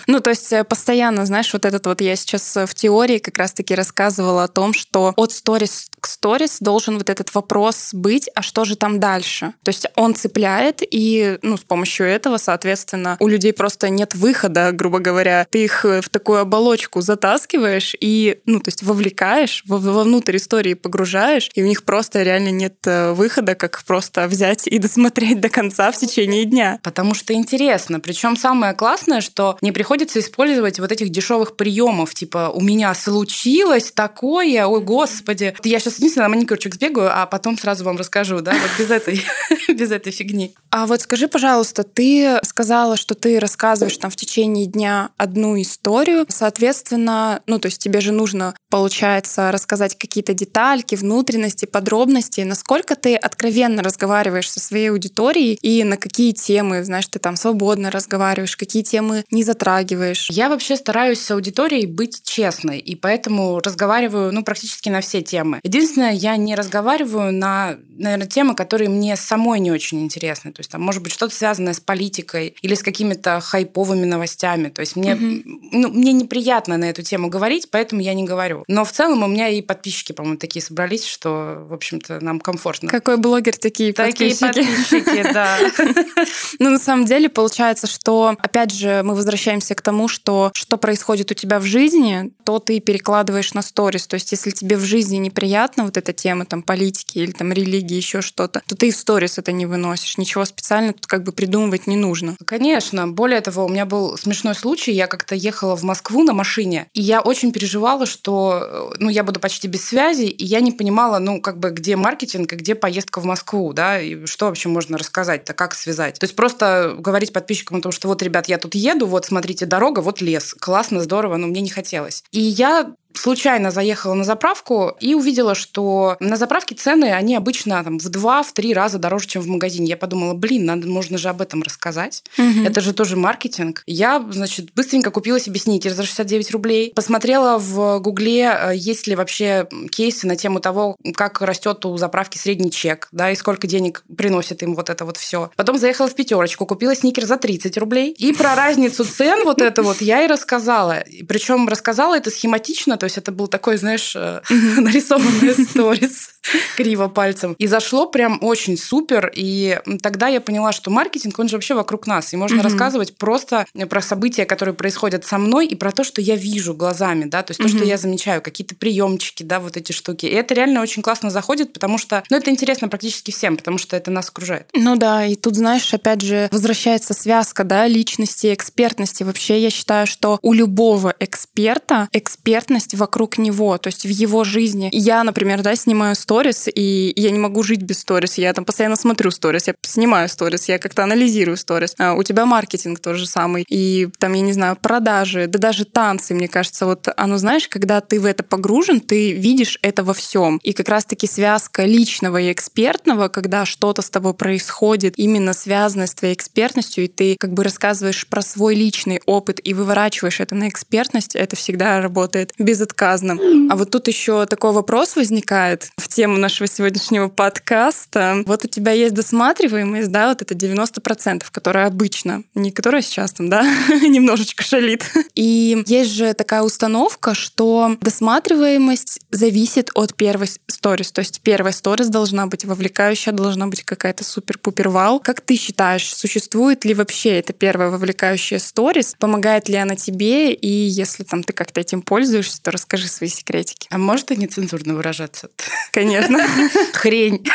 Ну, 0.07 0.21
то 0.21 0.31
есть 0.31 0.53
э, 0.53 0.63
постоянно, 0.63 1.27
знаешь, 1.27 1.53
вот 1.53 1.65
этот 1.65 1.87
вот 1.87 2.01
я 2.01 2.15
сейчас 2.15 2.57
э, 2.57 2.67
в 2.67 2.75
теории 2.75 3.19
как 3.19 3.37
раз-таки 3.39 3.75
рассказывала 3.75 4.45
о 4.45 4.49
том, 4.49 4.73
что 4.73 5.13
от 5.17 5.33
сторис 5.33 5.89
к 6.01 6.07
сторис 6.07 6.59
должен 6.61 6.99
вот 6.99 7.11
этот 7.11 7.35
вопрос 7.35 7.91
быть, 7.93 8.31
а 8.35 8.43
что 8.43 8.65
же 8.65 8.77
там 8.77 9.01
дальше? 9.01 9.55
То 9.65 9.71
есть 9.71 9.87
он 9.97 10.15
цепляет, 10.15 10.83
и 10.89 11.39
ну, 11.43 11.57
с 11.57 11.65
помощью 11.65 12.07
этого, 12.07 12.37
соответственно, 12.37 12.76
у 13.21 13.29
людей 13.29 13.53
просто 13.53 13.89
нет 13.89 14.15
выхода, 14.15 14.73
грубо 14.73 14.99
говоря. 14.99 15.47
Ты 15.51 15.65
их 15.65 15.85
э, 15.85 16.01
в 16.01 16.09
такую 16.09 16.41
оболочку 16.41 17.01
затаскиваешь 17.01 17.95
и, 18.01 18.41
ну, 18.47 18.61
то 18.61 18.69
есть 18.69 18.83
вовлекаешь, 18.83 19.63
во- 19.67 19.79
вовнутрь 19.79 20.37
истории 20.37 20.75
погружаешь, 20.75 21.51
и 21.55 21.63
у 21.63 21.67
них 21.67 21.85
просто 21.85 22.23
реально 22.23 22.51
нет 22.51 22.77
э, 22.87 23.13
выхода, 23.13 23.55
как 23.55 23.83
просто 23.85 24.27
взять 24.27 24.67
и 24.67 24.79
досмотреть 24.79 25.41
до 25.41 25.49
конца 25.49 25.91
в 25.91 25.97
течение 25.97 26.45
дня. 26.45 26.79
Потому 26.83 27.15
что 27.15 27.33
интересно. 27.33 28.01
Причем 28.01 28.37
самое 28.37 28.75
классное, 28.75 29.21
что 29.21 29.57
не 29.61 29.73
приходится 29.73 30.21
использовать 30.21 30.79
вот 30.79 30.93
этих 30.93 31.11
дешевых 31.11 31.57
приемов, 31.57 32.15
типа 32.15 32.51
у 32.55 32.61
меня 32.61 32.95
случилось 32.95 33.93
такое, 33.93 34.67
ой, 34.67 34.81
господи. 34.81 35.55
Я 35.65 35.79
сейчас 35.79 35.97
единственное 35.97 36.29
на 36.29 36.35
маникюрчик 36.35 36.75
сбегаю, 36.75 37.11
а 37.13 37.27
потом 37.27 37.59
сразу 37.59 37.85
вам 37.85 37.97
расскажу, 37.97 38.41
да, 38.41 38.53
вот 38.53 38.71
без 38.79 38.91
этой, 38.91 39.23
без 39.75 39.91
этой 39.91 40.13
фигни. 40.13 40.55
А 40.71 40.87
вот 40.87 41.01
скажи, 41.01 41.29
пожалуйста, 41.29 41.85
ты 41.85 42.39
сказала, 42.43 42.97
что 42.97 43.15
ты 43.15 43.39
рассказываешь 43.39 43.97
там 43.97 44.11
в 44.11 44.17
течение 44.17 44.67
дня 44.67 45.11
одну 45.17 45.61
историю, 45.61 46.27
соответственно, 46.29 47.43
ну 47.47 47.59
то 47.59 47.67
есть 47.67 47.83
тебе 47.83 48.01
же 48.01 48.13
нужно, 48.13 48.55
получается, 48.71 49.51
рассказать 49.53 49.97
какие-то 49.97 50.35
детальки, 50.35 50.95
внутренности, 50.95 51.65
подробности. 51.65 52.43
Насколько 52.43 52.95
ты 52.95 53.17
откровенно 53.17 53.83
разговариваешь 53.83 54.51
со 54.51 54.61
своей 54.61 54.91
аудиторией 54.91 55.59
и 55.63 55.83
на 55.85 55.97
какие 55.97 56.33
темы, 56.33 56.85
знаешь, 56.85 57.07
ты 57.07 57.19
там 57.19 57.37
свободно 57.37 57.91
разговариваешь, 57.91 58.57
какие 58.57 58.83
темы 58.83 59.25
не 59.31 59.45
затрагиваешь? 59.45 60.29
Я 60.31 60.49
вообще 60.49 60.77
стараюсь 60.77 61.21
с 61.21 61.31
аудиторией 61.31 61.87
быть 61.87 62.23
честной, 62.23 62.79
и 62.79 62.95
поэтому 62.97 63.61
разговариваю, 63.61 64.33
ну, 64.33 64.45
практически 64.45 64.89
на 64.89 65.01
все 65.01 65.23
темы. 65.23 65.61
Единственное, 65.63 66.13
я 66.13 66.37
не 66.37 66.55
разговариваю 66.55 67.33
на, 67.33 67.77
наверное, 67.89 68.27
темы, 68.27 68.55
которые 68.55 68.91
мне 68.91 69.17
самой 69.17 69.56
не 69.59 69.71
очень 69.71 70.03
интересны. 70.03 70.53
То 70.53 70.61
есть 70.61 70.71
там, 70.71 70.83
может 70.83 71.03
быть, 71.03 71.13
что-то 71.13 71.35
связанное 71.35 71.73
с 71.73 71.81
политикой 71.81 72.55
или 72.63 72.75
с 72.75 72.83
какими-то 72.83 73.41
хайповыми 73.41 74.05
новостями. 74.05 74.69
То 74.69 74.81
есть 74.81 74.97
мне, 74.97 75.15
ну, 75.15 75.89
мне 75.89 76.13
неприятно 76.13 76.77
на 76.77 76.85
эту 76.91 77.03
тему 77.03 77.29
говорить, 77.29 77.69
поэтому 77.71 78.01
я 78.01 78.15
не 78.15 78.25
говорю. 78.25 78.65
Но 78.69 78.85
в 78.85 78.93
целом 78.93 79.23
у 79.23 79.27
меня 79.27 79.49
и 79.49 79.63
подписчики, 79.63 80.13
по-моему, 80.13 80.39
такие 80.39 80.63
собрались, 80.63 81.05
что, 81.05 81.65
в 81.69 81.73
общем-то, 81.73 82.21
нам 82.21 82.41
комфортно. 82.41 82.89
Какой 82.89 83.17
блогер, 83.17 83.57
такие, 83.57 83.93
Такие 83.93 84.35
подписчики. 84.37 85.01
подписчики, 85.01 85.33
да. 85.33 85.59
Ну, 86.59 86.71
на 86.71 86.79
самом 86.79 87.07
деле, 87.07 87.29
получается, 87.29 87.87
что, 87.87 88.37
опять 88.39 88.73
же, 88.73 89.03
мы 89.03 89.15
возвращаемся 89.15 89.75
к 89.75 89.83
тому, 89.83 90.09
что 90.09 90.51
что 90.55 90.77
происходит 90.79 91.31
у 91.31 91.35
тебя 91.35 91.59
в 91.59 91.65
жизни, 91.65 92.33
то 92.45 92.59
ты 92.59 92.81
перекладываешь 92.81 93.55
на 93.55 93.63
сторис. 93.63 94.07
То 94.07 94.15
есть, 94.15 94.33
если 94.33 94.51
тебе 94.51 94.77
в 94.77 94.85
жизни 94.85 95.17
неприятна 95.17 95.85
вот 95.85 95.97
эта 95.97 96.13
тема 96.13 96.47
там 96.47 96.63
политики 96.63 97.19
или 97.19 97.33
там 97.33 97.53
религии, 97.53 97.95
еще 97.97 98.21
что-то, 98.23 98.63
то 98.67 98.77
ты 98.77 98.91
в 98.91 98.97
сторис 98.97 99.39
это 99.47 99.53
не 99.53 99.65
выносишь. 99.65 100.19
Ничего 100.19 100.45
специально 100.45 100.93
тут 100.93 101.07
как 101.07 101.23
бы 101.23 101.31
придумывать 101.31 101.87
не 101.87 101.97
нужно. 101.97 102.37
Конечно. 102.45 103.07
Более 103.07 103.41
того, 103.41 103.67
у 103.67 103.69
меня 103.69 103.87
был 103.87 104.19
смешной 104.19 104.57
случай. 104.57 104.93
Я 104.93 105.07
как-то 105.07 105.37
ехала 105.37 105.77
в 105.77 105.85
Москву 105.85 106.25
на 106.25 106.33
машине, 106.33 106.89
и 106.95 107.01
я 107.01 107.21
очень 107.21 107.53
переживала, 107.53 108.07
что 108.07 108.93
ну, 108.99 109.09
я 109.09 109.23
буду 109.23 109.39
почти 109.39 109.69
без 109.69 109.87
связи, 109.87 110.25
и 110.25 110.45
я 110.45 110.61
не 110.61 110.73
понимала, 110.73 111.21
ну, 111.21 111.41
как 111.41 111.59
бы, 111.59 111.71
где 111.71 111.95
маркетинг 111.95 112.53
и 112.53 112.57
где 112.57 112.75
поездка 112.75 113.21
в 113.21 113.25
Москву, 113.25 113.73
да, 113.73 114.01
и 114.01 114.27
что 114.27 114.47
вообще 114.47 114.69
можно 114.69 114.99
рассказать-то, 114.99 115.53
как 115.53 115.75
связать. 115.75 116.19
То 116.19 116.25
есть 116.25 116.35
просто 116.35 116.97
говорить 116.99 117.33
подписчикам 117.33 117.79
о 117.79 117.81
том, 117.83 117.93
что 117.93 118.09
вот, 118.09 118.23
ребят, 118.23 118.49
я 118.49 118.59
тут 118.59 118.75
еду, 118.75 119.07
вот, 119.07 119.27
смотрите, 119.27 119.65
дорога, 119.67 120.01
вот 120.01 120.21
лес. 120.21 120.55
Классно, 120.59 121.01
здорово, 121.01 121.37
но 121.37 121.47
мне 121.47 121.61
не 121.61 121.71
хотелось. 121.71 122.25
И 122.33 122.41
я 122.41 122.93
случайно 123.19 123.71
заехала 123.71 124.15
на 124.15 124.25
заправку 124.25 124.97
и 125.01 125.15
увидела, 125.15 125.55
что 125.55 126.17
на 126.21 126.37
заправке 126.37 126.75
цены, 126.75 127.13
они 127.13 127.35
обычно 127.35 127.83
там, 127.83 127.99
в 127.99 128.09
два, 128.09 128.43
в 128.43 128.53
три 128.53 128.75
раза 128.75 128.99
дороже, 128.99 129.29
чем 129.29 129.43
в 129.43 129.47
магазине. 129.49 129.87
Я 129.87 129.97
подумала, 129.97 130.35
блин, 130.35 130.65
надо, 130.65 130.89
можно 130.89 131.19
же 131.19 131.29
об 131.29 131.41
этом 131.41 131.63
рассказать. 131.63 132.25
Это 132.65 132.81
же 132.81 132.93
тоже 132.93 133.17
маркетинг. 133.17 133.83
Я, 133.87 134.25
значит, 134.31 134.73
быстренько 134.75 135.11
купила 135.11 135.41
себе 135.41 135.59
сникерс 135.59 135.95
за 135.95 136.05
69 136.05 136.51
рублей. 136.51 136.93
Посмотрела 136.95 137.59
в 137.59 138.01
Гугле, 138.01 138.43
э, 138.43 138.73
есть 138.75 139.07
ли 139.07 139.15
вообще 139.15 139.69
кейсы 139.91 140.27
на 140.27 140.37
тему 140.37 140.61
того, 140.61 140.97
как 141.15 141.41
растет 141.41 141.85
у 141.87 141.97
заправки 141.97 142.39
средний 142.39 142.71
чек, 142.71 143.09
да, 143.13 143.31
и 143.31 143.37
сколько 143.37 143.67
денег 143.67 144.05
приносит 144.17 144.63
им 144.63 144.75
вот 144.75 144.91
это 144.91 145.05
вот 145.05 145.17
все. 145.17 145.51
Потом 145.57 145.79
заехала 145.79 146.09
в 146.09 146.15
пятерочку, 146.15 146.67
купила 146.67 146.95
сникерс 146.95 147.29
за 147.29 147.37
30 147.37 147.77
рублей. 147.79 148.11
И 148.13 148.33
про 148.33 148.55
разницу 148.55 149.05
цен 149.05 149.45
вот 149.45 149.61
это 149.61 149.83
вот 149.83 150.01
я 150.01 150.23
и 150.25 150.27
рассказала. 150.27 151.05
Причем 151.29 151.69
рассказала 151.69 152.17
это 152.17 152.31
схематично, 152.31 152.97
то 152.97 153.06
есть 153.07 153.19
это 153.19 153.33
был 153.33 153.49
такой, 153.49 153.77
знаешь, 153.77 154.15
э, 154.15 154.43
нарисованный 154.51 155.55
сторис 155.67 156.36
криво 156.77 157.09
пальцем. 157.09 157.55
И 157.59 157.67
зашло 157.67 158.07
прям 158.07 158.39
очень 158.43 158.77
супер. 158.77 159.33
И 159.35 159.79
тогда 160.03 160.29
я 160.29 160.41
поняла, 160.41 160.73
что 160.73 160.91
маркетинг, 160.91 161.39
он 161.39 161.49
же 161.49 161.57
вообще 161.57 161.75
вокруг 161.75 162.07
нас. 162.07 162.33
И 162.33 162.37
можно 162.37 162.63
рассказывать 162.63 163.17
просто 163.17 163.67
про 163.89 164.01
события, 164.01 164.45
которые 164.45 164.75
происходят 164.75 165.25
со 165.25 165.39
мной, 165.39 165.67
и 165.67 165.75
про 165.75 165.93
то, 165.93 166.05
что 166.05 166.21
я 166.21 166.37
вижу 166.37 166.75
глазами, 166.75 167.25
да, 167.25 167.43
то 167.43 167.51
есть 167.51 167.61
то, 167.61 167.69
что 167.69 167.85
я 167.85 167.97
замечаю, 167.97 168.43
какие-то 168.43 168.75
приемчики, 168.75 169.43
да, 169.43 169.61
вот 169.61 169.77
эти 169.77 169.93
штуки. 169.93 170.27
И 170.27 170.31
это 170.31 170.55
реально 170.55 170.83
очень 170.83 171.03
классно 171.03 171.31
заходит, 171.31 171.73
потому 171.73 171.99
что, 171.99 172.23
ну, 172.31 172.37
это 172.37 172.51
интересно 172.51 172.89
практически 172.89 173.31
всем, 173.31 173.57
потому 173.57 173.79
что 173.79 173.97
это 173.97 174.11
нас 174.11 174.29
окружает. 174.29 174.69
Ну 174.75 174.97
да, 174.97 175.25
и 175.27 175.35
тут, 175.35 175.57
знаешь, 175.57 175.93
опять 175.93 176.21
же, 176.21 176.49
возвращается 176.53 177.15
связка, 177.15 177.65
да, 177.65 177.87
личности 177.87 178.53
экспертности. 178.53 179.23
Вообще, 179.23 179.61
я 179.61 179.71
считаю, 179.71 180.07
что 180.07 180.39
у 180.43 180.53
любого 180.53 181.15
эксперта 181.19 182.09
экспертность 182.13 182.95
вокруг 182.95 183.39
него, 183.39 183.79
то 183.79 183.89
есть 183.89 184.05
в 184.05 184.09
его 184.09 184.45
жизни. 184.45 184.89
Я, 184.93 185.25
например, 185.25 185.63
да, 185.63 185.75
снимаю 185.77 186.15
сторис, 186.15 186.36
и 186.75 187.13
я 187.17 187.31
не 187.31 187.39
могу 187.39 187.63
жить 187.63 187.83
без 187.83 188.01
сторис. 188.01 188.39
Я 188.39 188.53
там 188.53 188.65
постоянно 188.65 188.97
смотрю 188.97 189.31
сторис, 189.31 189.69
я 189.69 189.75
снимаю 189.83 190.29
сторис, 190.29 190.69
я 190.69 190.79
как-то 190.79 191.03
анализирую 191.05 191.57
сторис. 191.57 191.95
А 191.99 192.15
у 192.15 192.23
тебя 192.23 192.47
маркетинг 192.47 193.01
тот 193.01 193.17
же 193.17 193.27
самый. 193.27 193.65
И 193.69 194.09
там, 194.19 194.33
я 194.35 194.43
не 194.43 194.53
знаю, 194.53 194.77
продажи, 194.77 195.47
да 195.47 195.59
даже 195.59 195.85
танцы, 195.85 196.35
мне 196.35 196.49
кажется, 196.49 196.87
вот 196.87 197.09
оно, 197.17 197.39
знаешь, 197.39 197.69
когда 197.69 198.01
ты 198.01 198.21
в 198.21 198.27
это 198.27 198.43
погружен, 198.43 199.01
ты 199.01 199.33
видишь 199.33 199.79
это 199.83 200.05
во 200.05 200.15
всем. 200.15 200.59
И 200.63 200.73
как 200.73 200.89
раз-таки 200.89 201.27
связка 201.27 201.85
личного 201.85 202.39
и 202.39 202.53
экспертного, 202.53 203.29
когда 203.29 203.65
что-то 203.65 204.03
с 204.03 204.11
тобой 204.11 204.35
происходит, 204.35 205.15
именно 205.17 205.53
связанное 205.53 206.07
с 206.07 206.15
твоей 206.15 206.35
экспертностью, 206.35 207.05
и 207.05 207.09
ты 207.09 207.37
как 207.39 207.53
бы 207.53 207.65
рассказываешь 207.65 208.27
про 208.27 208.43
свой 208.43 208.75
личный 208.75 209.21
опыт 209.27 209.61
и 209.63 209.75
выворачиваешь 209.75 210.41
это 210.41 210.55
на 210.55 210.69
экспертность, 210.69 211.35
это 211.35 211.57
всегда 211.57 212.01
работает 212.01 212.53
безотказно. 212.59 213.39
А 213.71 213.77
вот 213.77 213.91
тут 213.91 214.09
еще 214.09 214.47
такой 214.47 214.73
вопрос 214.73 215.17
возникает 215.17 215.89
в 215.97 216.09
тему 216.09 216.26
нашего 216.35 216.67
сегодняшнего 216.67 217.29
подкаста. 217.29 218.43
Вот 218.47 218.65
у 218.65 218.69
тебя 218.69 218.93
есть 218.93 219.15
досматриваемость, 219.15 220.11
да, 220.11 220.29
вот 220.29 220.43
это 220.43 220.55
90%, 220.55 221.45
которая 221.51 221.87
обычно, 221.87 222.43
не 222.55 222.73
которая 222.73 223.03
сейчас 223.03 223.33
там, 223.33 223.49
да, 223.49 223.63
немножечко 223.89 224.63
шалит. 224.65 225.05
И 225.35 225.83
есть 225.87 226.11
же 226.11 226.35
такая 226.35 226.63
установка, 226.63 227.35
что 227.35 227.97
досматриваемость 228.01 229.21
зависит 229.31 229.91
от 229.95 230.15
первой 230.15 230.49
сторис. 230.67 231.13
То 231.13 231.21
есть 231.21 231.41
первая 231.43 231.73
сторис 231.73 232.09
должна 232.09 232.47
быть 232.47 232.65
вовлекающая, 232.65 233.33
должна 233.33 233.67
быть 233.67 233.83
какая-то 233.85 234.25
супер-пупер 234.25 234.89
вау. 234.89 235.21
Как 235.21 235.41
ты 235.41 235.57
считаешь, 235.57 236.15
существует 236.15 236.85
ли 236.85 236.95
вообще 236.95 237.39
эта 237.39 237.53
первая 237.53 237.91
вовлекающая 237.91 238.59
сторис? 238.59 239.15
Помогает 239.19 239.69
ли 239.69 239.77
она 239.77 239.97
тебе? 239.97 240.53
И 240.53 240.69
если 240.69 241.23
там 241.25 241.43
ты 241.43 241.53
как-то 241.53 241.81
этим 241.81 242.03
пользуешься, 242.03 242.63
то 242.63 242.71
расскажи 242.71 243.09
свои 243.09 243.29
секретики. 243.29 243.89
А 243.91 243.99
может 243.99 244.31
и 244.31 244.37
нецензурно 244.37 244.95
выражаться? 244.95 245.51
Конечно. 245.93 246.16
Хрень. 246.93 247.47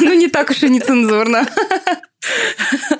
Ну, 0.00 0.14
не 0.14 0.28
так 0.28 0.50
уж 0.50 0.62
и 0.62 0.68
нецензурно. 0.68 1.46